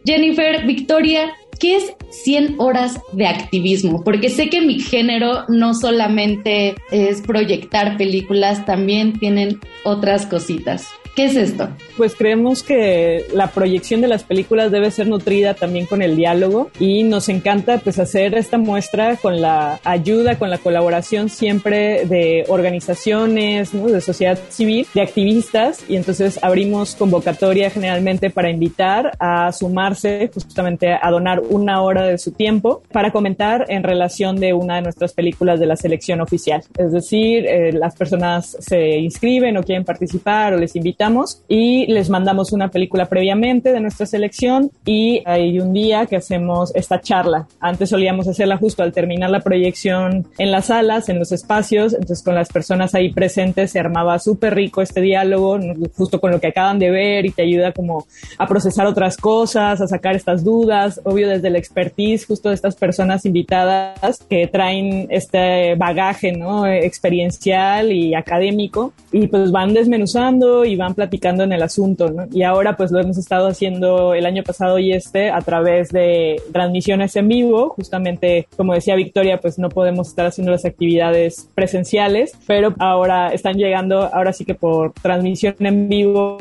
Jennifer, 0.05 0.65
Victoria, 0.65 1.33
¿qué 1.61 1.75
es 1.77 1.93
100 2.09 2.55
horas 2.57 2.99
de 3.13 3.27
activismo? 3.27 4.03
Porque 4.03 4.29
sé 4.29 4.49
que 4.49 4.61
mi 4.61 4.79
género 4.79 5.45
no 5.47 5.75
solamente 5.75 6.75
es 6.89 7.21
proyectar 7.21 7.97
películas, 7.97 8.65
también 8.65 9.17
tienen 9.19 9.59
otras 9.83 10.25
cositas. 10.25 10.87
¿Qué 11.15 11.25
es 11.25 11.35
esto? 11.35 11.67
Pues 11.97 12.15
creemos 12.15 12.63
que 12.63 13.25
la 13.33 13.47
proyección 13.47 13.99
de 13.99 14.07
las 14.07 14.23
películas 14.23 14.71
debe 14.71 14.91
ser 14.91 15.07
nutrida 15.07 15.55
también 15.55 15.85
con 15.85 16.01
el 16.01 16.15
diálogo 16.15 16.71
y 16.79 17.03
nos 17.03 17.27
encanta 17.27 17.79
pues 17.79 17.99
hacer 17.99 18.33
esta 18.35 18.57
muestra 18.57 19.17
con 19.17 19.41
la 19.41 19.81
ayuda, 19.83 20.39
con 20.39 20.49
la 20.49 20.57
colaboración 20.57 21.27
siempre 21.27 22.05
de 22.05 22.45
organizaciones, 22.47 23.73
de 23.73 23.99
sociedad 23.99 24.39
civil, 24.49 24.87
de 24.93 25.01
activistas 25.01 25.83
y 25.89 25.97
entonces 25.97 26.39
abrimos 26.41 26.95
convocatoria 26.95 27.69
generalmente 27.69 28.29
para 28.29 28.49
invitar 28.49 29.11
a 29.19 29.51
sumarse 29.51 30.31
justamente 30.33 30.93
a 30.93 31.11
donar 31.11 31.41
una 31.51 31.81
hora 31.81 32.07
de 32.07 32.17
su 32.17 32.31
tiempo 32.31 32.81
para 32.91 33.11
comentar 33.11 33.65
en 33.69 33.83
relación 33.83 34.37
de 34.37 34.53
una 34.53 34.75
de 34.75 34.81
nuestras 34.83 35.13
películas 35.13 35.59
de 35.59 35.65
la 35.65 35.75
selección 35.75 36.21
oficial. 36.21 36.63
Es 36.77 36.91
decir, 36.91 37.45
eh, 37.45 37.73
las 37.73 37.95
personas 37.95 38.57
se 38.59 38.97
inscriben 38.97 39.57
o 39.57 39.63
quieren 39.63 39.83
participar 39.83 40.53
o 40.53 40.57
les 40.57 40.75
invitan 40.75 41.01
y 41.47 41.91
les 41.91 42.09
mandamos 42.09 42.53
una 42.53 42.69
película 42.69 43.07
previamente 43.07 43.73
de 43.73 43.79
nuestra 43.79 44.05
selección 44.05 44.71
y 44.85 45.21
hay 45.25 45.59
un 45.59 45.73
día 45.73 46.05
que 46.05 46.15
hacemos 46.15 46.73
esta 46.75 47.01
charla. 47.01 47.47
Antes 47.59 47.89
solíamos 47.89 48.27
hacerla 48.27 48.57
justo 48.57 48.83
al 48.83 48.93
terminar 48.93 49.29
la 49.29 49.39
proyección 49.39 50.27
en 50.37 50.51
las 50.51 50.67
salas, 50.67 51.09
en 51.09 51.19
los 51.19 51.31
espacios, 51.31 51.93
entonces 51.93 52.23
con 52.23 52.35
las 52.35 52.49
personas 52.49 52.93
ahí 52.95 53.11
presentes 53.11 53.71
se 53.71 53.79
armaba 53.79 54.19
súper 54.19 54.55
rico 54.55 54.81
este 54.81 55.01
diálogo, 55.01 55.59
justo 55.97 56.21
con 56.21 56.31
lo 56.31 56.39
que 56.39 56.47
acaban 56.47 56.79
de 56.79 56.91
ver 56.91 57.25
y 57.25 57.31
te 57.31 57.41
ayuda 57.43 57.71
como 57.71 58.05
a 58.37 58.47
procesar 58.47 58.85
otras 58.85 59.17
cosas, 59.17 59.81
a 59.81 59.87
sacar 59.87 60.15
estas 60.15 60.43
dudas, 60.43 61.01
obvio 61.03 61.27
desde 61.27 61.40
la 61.49 61.57
expertise 61.57 62.25
justo 62.25 62.49
de 62.49 62.55
estas 62.55 62.75
personas 62.75 63.25
invitadas 63.25 64.23
que 64.29 64.47
traen 64.47 65.07
este 65.09 65.75
bagaje, 65.75 66.31
¿no? 66.31 66.67
Experiencial 66.67 67.91
y 67.91 68.15
académico 68.15 68.93
y 69.11 69.27
pues 69.27 69.51
van 69.51 69.73
desmenuzando 69.73 70.65
y 70.65 70.75
van 70.75 70.93
platicando 70.93 71.43
en 71.43 71.53
el 71.53 71.61
asunto, 71.61 72.09
¿no? 72.09 72.27
Y 72.31 72.43
ahora 72.43 72.75
pues 72.75 72.91
lo 72.91 72.99
hemos 72.99 73.17
estado 73.17 73.47
haciendo 73.47 74.13
el 74.13 74.25
año 74.25 74.43
pasado 74.43 74.79
y 74.79 74.93
este 74.93 75.29
a 75.29 75.41
través 75.41 75.89
de 75.89 76.41
transmisiones 76.51 77.15
en 77.15 77.27
vivo, 77.27 77.69
justamente 77.69 78.47
como 78.55 78.73
decía 78.73 78.95
Victoria, 78.95 79.39
pues 79.39 79.57
no 79.59 79.69
podemos 79.69 80.09
estar 80.09 80.25
haciendo 80.25 80.51
las 80.51 80.65
actividades 80.65 81.49
presenciales, 81.55 82.33
pero 82.47 82.73
ahora 82.79 83.33
están 83.33 83.55
llegando, 83.57 84.09
ahora 84.13 84.33
sí 84.33 84.45
que 84.45 84.55
por 84.55 84.93
transmisión 84.93 85.55
en 85.59 85.89
vivo 85.89 86.37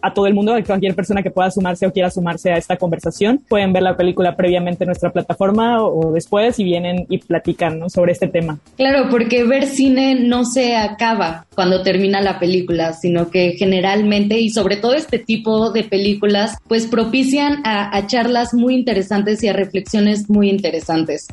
a 0.00 0.14
todo 0.14 0.26
el 0.26 0.34
mundo, 0.34 0.54
a 0.54 0.62
cualquier 0.62 0.94
persona 0.94 1.22
que 1.22 1.30
pueda 1.30 1.50
sumarse 1.50 1.86
o 1.86 1.92
quiera 1.92 2.10
sumarse 2.10 2.50
a 2.50 2.56
esta 2.56 2.76
conversación, 2.76 3.42
pueden 3.48 3.72
ver 3.72 3.82
la 3.82 3.96
película 3.96 4.13
previamente 4.36 4.84
en 4.84 4.88
nuestra 4.88 5.10
plataforma 5.10 5.82
o, 5.82 6.12
después 6.12 6.58
y 6.58 6.64
vienen 6.64 7.06
y 7.08 7.18
platican 7.18 7.88
sobre 7.90 8.12
este 8.12 8.28
tema. 8.28 8.58
Claro, 8.76 9.08
porque 9.10 9.44
ver 9.44 9.66
cine 9.66 10.14
no 10.14 10.44
se 10.44 10.76
acaba 10.76 11.46
cuando 11.54 11.82
termina 11.82 12.20
la 12.20 12.38
película, 12.38 12.92
sino 12.92 13.30
que 13.30 13.52
generalmente 13.58 14.38
y 14.38 14.50
sobre 14.50 14.76
todo 14.76 14.94
este 14.94 15.18
tipo 15.18 15.70
de 15.70 15.84
películas 15.84 16.56
pues 16.68 16.86
propician 16.86 17.62
a, 17.64 18.06
charlas 18.06 18.52
muy 18.52 18.74
interesantes 18.74 19.42
y 19.42 19.48
a 19.48 19.52
reflexiones 19.52 20.28
muy 20.28 20.50
interesantes. 20.50 21.26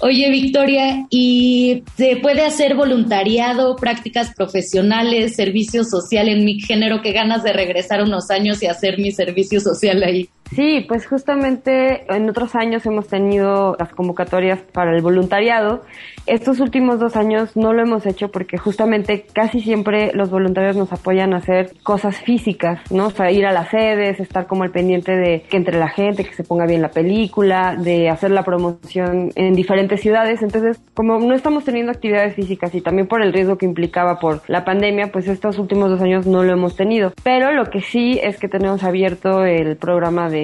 Oye 0.00 0.30
Victoria, 0.30 1.06
¿y 1.10 1.82
se 1.96 2.16
puede 2.16 2.42
hacer 2.42 2.74
voluntariado, 2.74 3.76
prácticas 3.76 4.32
profesionales, 4.34 5.36
servicio 5.36 5.84
social 5.84 6.28
en 6.28 6.44
mi 6.44 6.60
género? 6.60 7.02
que 7.02 7.12
ganas 7.12 7.42
de 7.42 7.52
regresar 7.52 8.02
unos 8.02 8.30
años 8.30 8.62
y 8.62 8.66
hacer 8.66 8.98
mi 8.98 9.12
servicio 9.12 9.60
social 9.60 10.02
ahí. 10.02 10.28
Sí, 10.54 10.84
pues 10.86 11.06
justamente 11.06 12.04
en 12.14 12.28
otros 12.28 12.54
años 12.54 12.84
hemos 12.84 13.08
tenido 13.08 13.74
las 13.78 13.94
convocatorias 13.94 14.60
para 14.60 14.94
el 14.94 15.00
voluntariado. 15.00 15.82
Estos 16.26 16.60
últimos 16.60 17.00
dos 17.00 17.16
años 17.16 17.56
no 17.56 17.72
lo 17.72 17.82
hemos 17.82 18.04
hecho 18.04 18.30
porque 18.30 18.58
justamente 18.58 19.24
casi 19.32 19.60
siempre 19.60 20.12
los 20.12 20.30
voluntarios 20.30 20.76
nos 20.76 20.92
apoyan 20.92 21.32
a 21.32 21.38
hacer 21.38 21.72
cosas 21.82 22.18
físicas, 22.18 22.80
¿no? 22.92 23.06
O 23.06 23.10
sea, 23.10 23.30
ir 23.30 23.46
a 23.46 23.52
las 23.52 23.70
sedes, 23.70 24.20
estar 24.20 24.46
como 24.46 24.62
al 24.62 24.70
pendiente 24.70 25.16
de 25.16 25.42
que 25.48 25.56
entre 25.56 25.78
la 25.78 25.88
gente, 25.88 26.24
que 26.24 26.34
se 26.34 26.44
ponga 26.44 26.66
bien 26.66 26.82
la 26.82 26.90
película, 26.90 27.74
de 27.76 28.10
hacer 28.10 28.30
la 28.30 28.42
promoción 28.42 29.30
en 29.34 29.54
diferentes 29.54 30.02
ciudades. 30.02 30.42
Entonces, 30.42 30.78
como 30.92 31.18
no 31.18 31.34
estamos 31.34 31.64
teniendo 31.64 31.92
actividades 31.92 32.34
físicas 32.34 32.74
y 32.74 32.82
también 32.82 33.08
por 33.08 33.22
el 33.22 33.32
riesgo 33.32 33.56
que 33.56 33.64
implicaba 33.64 34.18
por 34.18 34.42
la 34.48 34.66
pandemia, 34.66 35.10
pues 35.10 35.28
estos 35.28 35.58
últimos 35.58 35.88
dos 35.88 36.02
años 36.02 36.26
no 36.26 36.42
lo 36.44 36.52
hemos 36.52 36.76
tenido. 36.76 37.14
Pero 37.24 37.52
lo 37.52 37.70
que 37.70 37.80
sí 37.80 38.20
es 38.22 38.38
que 38.38 38.48
tenemos 38.48 38.84
abierto 38.84 39.44
el 39.44 39.76
programa 39.76 40.28
de 40.28 40.41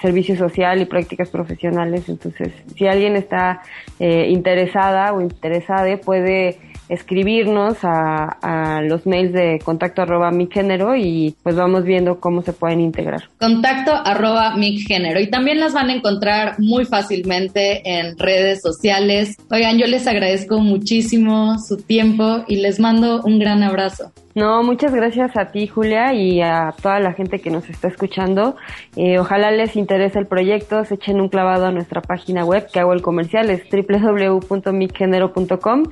servicio 0.00 0.36
social 0.36 0.80
y 0.80 0.84
prácticas 0.84 1.28
profesionales. 1.30 2.08
Entonces, 2.08 2.52
si 2.76 2.86
alguien 2.86 3.16
está 3.16 3.62
eh, 3.98 4.28
interesada 4.30 5.12
o 5.12 5.20
interesada, 5.20 5.96
puede 5.98 6.58
escribirnos 6.88 7.76
a, 7.82 8.80
los 8.82 9.06
mails 9.06 9.32
de 9.32 9.58
contacto 9.62 10.02
arroba 10.02 10.30
mi 10.30 10.48
género 10.50 10.96
y 10.96 11.34
pues 11.42 11.56
vamos 11.56 11.84
viendo 11.84 12.20
cómo 12.20 12.42
se 12.42 12.52
pueden 12.52 12.80
integrar. 12.80 13.24
Contacto 13.38 13.92
arroba 13.92 14.56
mi 14.56 14.78
género 14.78 15.20
y 15.20 15.28
también 15.28 15.60
las 15.60 15.74
van 15.74 15.90
a 15.90 15.94
encontrar 15.94 16.54
muy 16.58 16.84
fácilmente 16.84 17.82
en 17.84 18.16
redes 18.16 18.60
sociales. 18.62 19.36
Oigan, 19.50 19.78
yo 19.78 19.86
les 19.86 20.06
agradezco 20.06 20.58
muchísimo 20.60 21.58
su 21.58 21.76
tiempo 21.76 22.44
y 22.46 22.56
les 22.56 22.80
mando 22.80 23.22
un 23.22 23.38
gran 23.38 23.62
abrazo. 23.62 24.12
No, 24.38 24.62
muchas 24.62 24.94
gracias 24.94 25.36
a 25.36 25.46
ti, 25.46 25.66
Julia, 25.66 26.14
y 26.14 26.40
a 26.40 26.72
toda 26.80 27.00
la 27.00 27.12
gente 27.12 27.40
que 27.40 27.50
nos 27.50 27.68
está 27.68 27.88
escuchando. 27.88 28.54
Eh, 28.94 29.18
ojalá 29.18 29.50
les 29.50 29.74
interese 29.74 30.20
el 30.20 30.28
proyecto, 30.28 30.84
se 30.84 30.94
echen 30.94 31.20
un 31.20 31.28
clavado 31.28 31.66
a 31.66 31.72
nuestra 31.72 32.02
página 32.02 32.44
web, 32.44 32.68
que 32.72 32.78
hago 32.78 32.92
el 32.92 33.02
comercial, 33.02 33.50
es 33.50 33.64
www.micgénero.com 33.68 35.82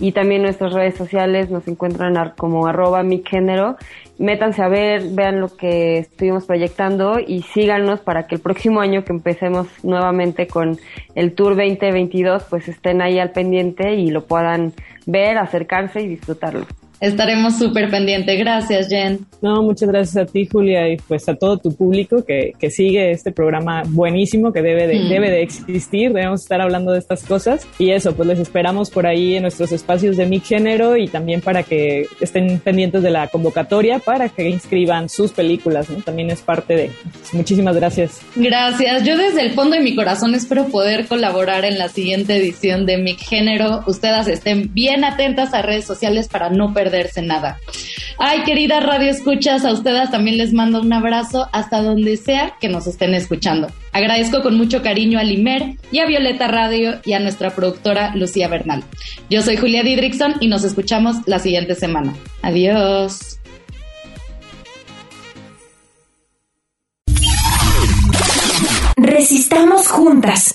y 0.00 0.12
también 0.12 0.42
nuestras 0.42 0.74
redes 0.74 0.96
sociales 0.96 1.48
nos 1.48 1.66
encuentran 1.66 2.34
como 2.36 2.66
arroba 2.66 3.02
micgénero. 3.02 3.76
Métanse 4.18 4.62
a 4.62 4.68
ver, 4.68 5.04
vean 5.12 5.40
lo 5.40 5.56
que 5.56 5.96
estuvimos 5.96 6.44
proyectando 6.44 7.18
y 7.26 7.40
síganos 7.40 8.00
para 8.00 8.26
que 8.26 8.34
el 8.34 8.42
próximo 8.42 8.82
año 8.82 9.02
que 9.04 9.14
empecemos 9.14 9.66
nuevamente 9.82 10.46
con 10.46 10.76
el 11.14 11.34
Tour 11.34 11.56
2022, 11.56 12.44
pues 12.50 12.68
estén 12.68 13.00
ahí 13.00 13.18
al 13.18 13.30
pendiente 13.30 13.94
y 13.94 14.10
lo 14.10 14.26
puedan 14.26 14.74
ver, 15.06 15.38
acercarse 15.38 16.02
y 16.02 16.08
disfrutarlo. 16.08 16.66
Estaremos 17.04 17.58
súper 17.58 17.90
pendientes. 17.90 18.38
Gracias, 18.38 18.88
Jen. 18.88 19.26
No, 19.42 19.62
muchas 19.62 19.90
gracias 19.90 20.16
a 20.16 20.24
ti, 20.24 20.48
Julia, 20.50 20.88
y 20.88 20.96
pues 20.96 21.28
a 21.28 21.34
todo 21.34 21.58
tu 21.58 21.76
público 21.76 22.24
que, 22.24 22.52
que 22.58 22.70
sigue 22.70 23.10
este 23.10 23.30
programa 23.30 23.82
buenísimo 23.86 24.54
que 24.54 24.62
debe 24.62 24.86
de, 24.86 25.00
mm. 25.00 25.08
debe 25.10 25.30
de 25.30 25.42
existir. 25.42 26.14
Debemos 26.14 26.40
estar 26.40 26.62
hablando 26.62 26.92
de 26.92 26.98
estas 27.00 27.22
cosas. 27.24 27.66
Y 27.78 27.90
eso, 27.90 28.14
pues 28.16 28.26
les 28.26 28.38
esperamos 28.38 28.88
por 28.88 29.06
ahí 29.06 29.34
en 29.34 29.42
nuestros 29.42 29.70
espacios 29.72 30.16
de 30.16 30.24
mi 30.24 30.40
género 30.40 30.96
y 30.96 31.06
también 31.06 31.42
para 31.42 31.62
que 31.62 32.06
estén 32.22 32.58
pendientes 32.60 33.02
de 33.02 33.10
la 33.10 33.28
convocatoria 33.28 33.98
para 33.98 34.30
que 34.30 34.48
inscriban 34.48 35.10
sus 35.10 35.32
películas. 35.32 35.90
¿no? 35.90 36.02
También 36.02 36.30
es 36.30 36.40
parte 36.40 36.74
de. 36.74 36.90
muchísimas 37.34 37.76
gracias. 37.76 38.22
Gracias. 38.34 39.04
Yo 39.04 39.18
desde 39.18 39.42
el 39.42 39.52
fondo 39.52 39.76
de 39.76 39.82
mi 39.82 39.94
corazón 39.94 40.34
espero 40.34 40.68
poder 40.68 41.06
colaborar 41.06 41.66
en 41.66 41.78
la 41.78 41.90
siguiente 41.90 42.34
edición 42.34 42.86
de 42.86 42.96
mi 42.96 43.12
género. 43.12 43.82
Ustedes 43.86 44.26
estén 44.26 44.72
bien 44.72 45.04
atentas 45.04 45.52
a 45.52 45.60
redes 45.60 45.84
sociales 45.84 46.28
para 46.28 46.48
no 46.48 46.72
perder 46.72 46.93
perderse 46.94 47.22
nada. 47.22 47.58
Ay, 48.18 48.42
querida 48.44 48.78
Radio 48.80 49.10
Escuchas, 49.10 49.64
a 49.64 49.72
ustedes 49.72 50.10
también 50.10 50.38
les 50.38 50.52
mando 50.52 50.80
un 50.80 50.92
abrazo 50.92 51.48
hasta 51.52 51.82
donde 51.82 52.16
sea 52.16 52.54
que 52.60 52.68
nos 52.68 52.86
estén 52.86 53.14
escuchando. 53.14 53.68
Agradezco 53.92 54.42
con 54.42 54.56
mucho 54.56 54.82
cariño 54.82 55.18
a 55.18 55.24
Limer 55.24 55.76
y 55.90 55.98
a 55.98 56.06
Violeta 56.06 56.46
Radio 56.46 57.00
y 57.04 57.14
a 57.14 57.20
nuestra 57.20 57.50
productora 57.50 58.14
Lucía 58.14 58.48
Bernal. 58.48 58.84
Yo 59.28 59.42
soy 59.42 59.56
Julia 59.56 59.82
Didrickson 59.82 60.36
y 60.40 60.48
nos 60.48 60.62
escuchamos 60.62 61.16
la 61.26 61.38
siguiente 61.40 61.74
semana. 61.74 62.14
Adiós. 62.42 63.40
Resistamos 68.96 69.88
juntas. 69.88 70.54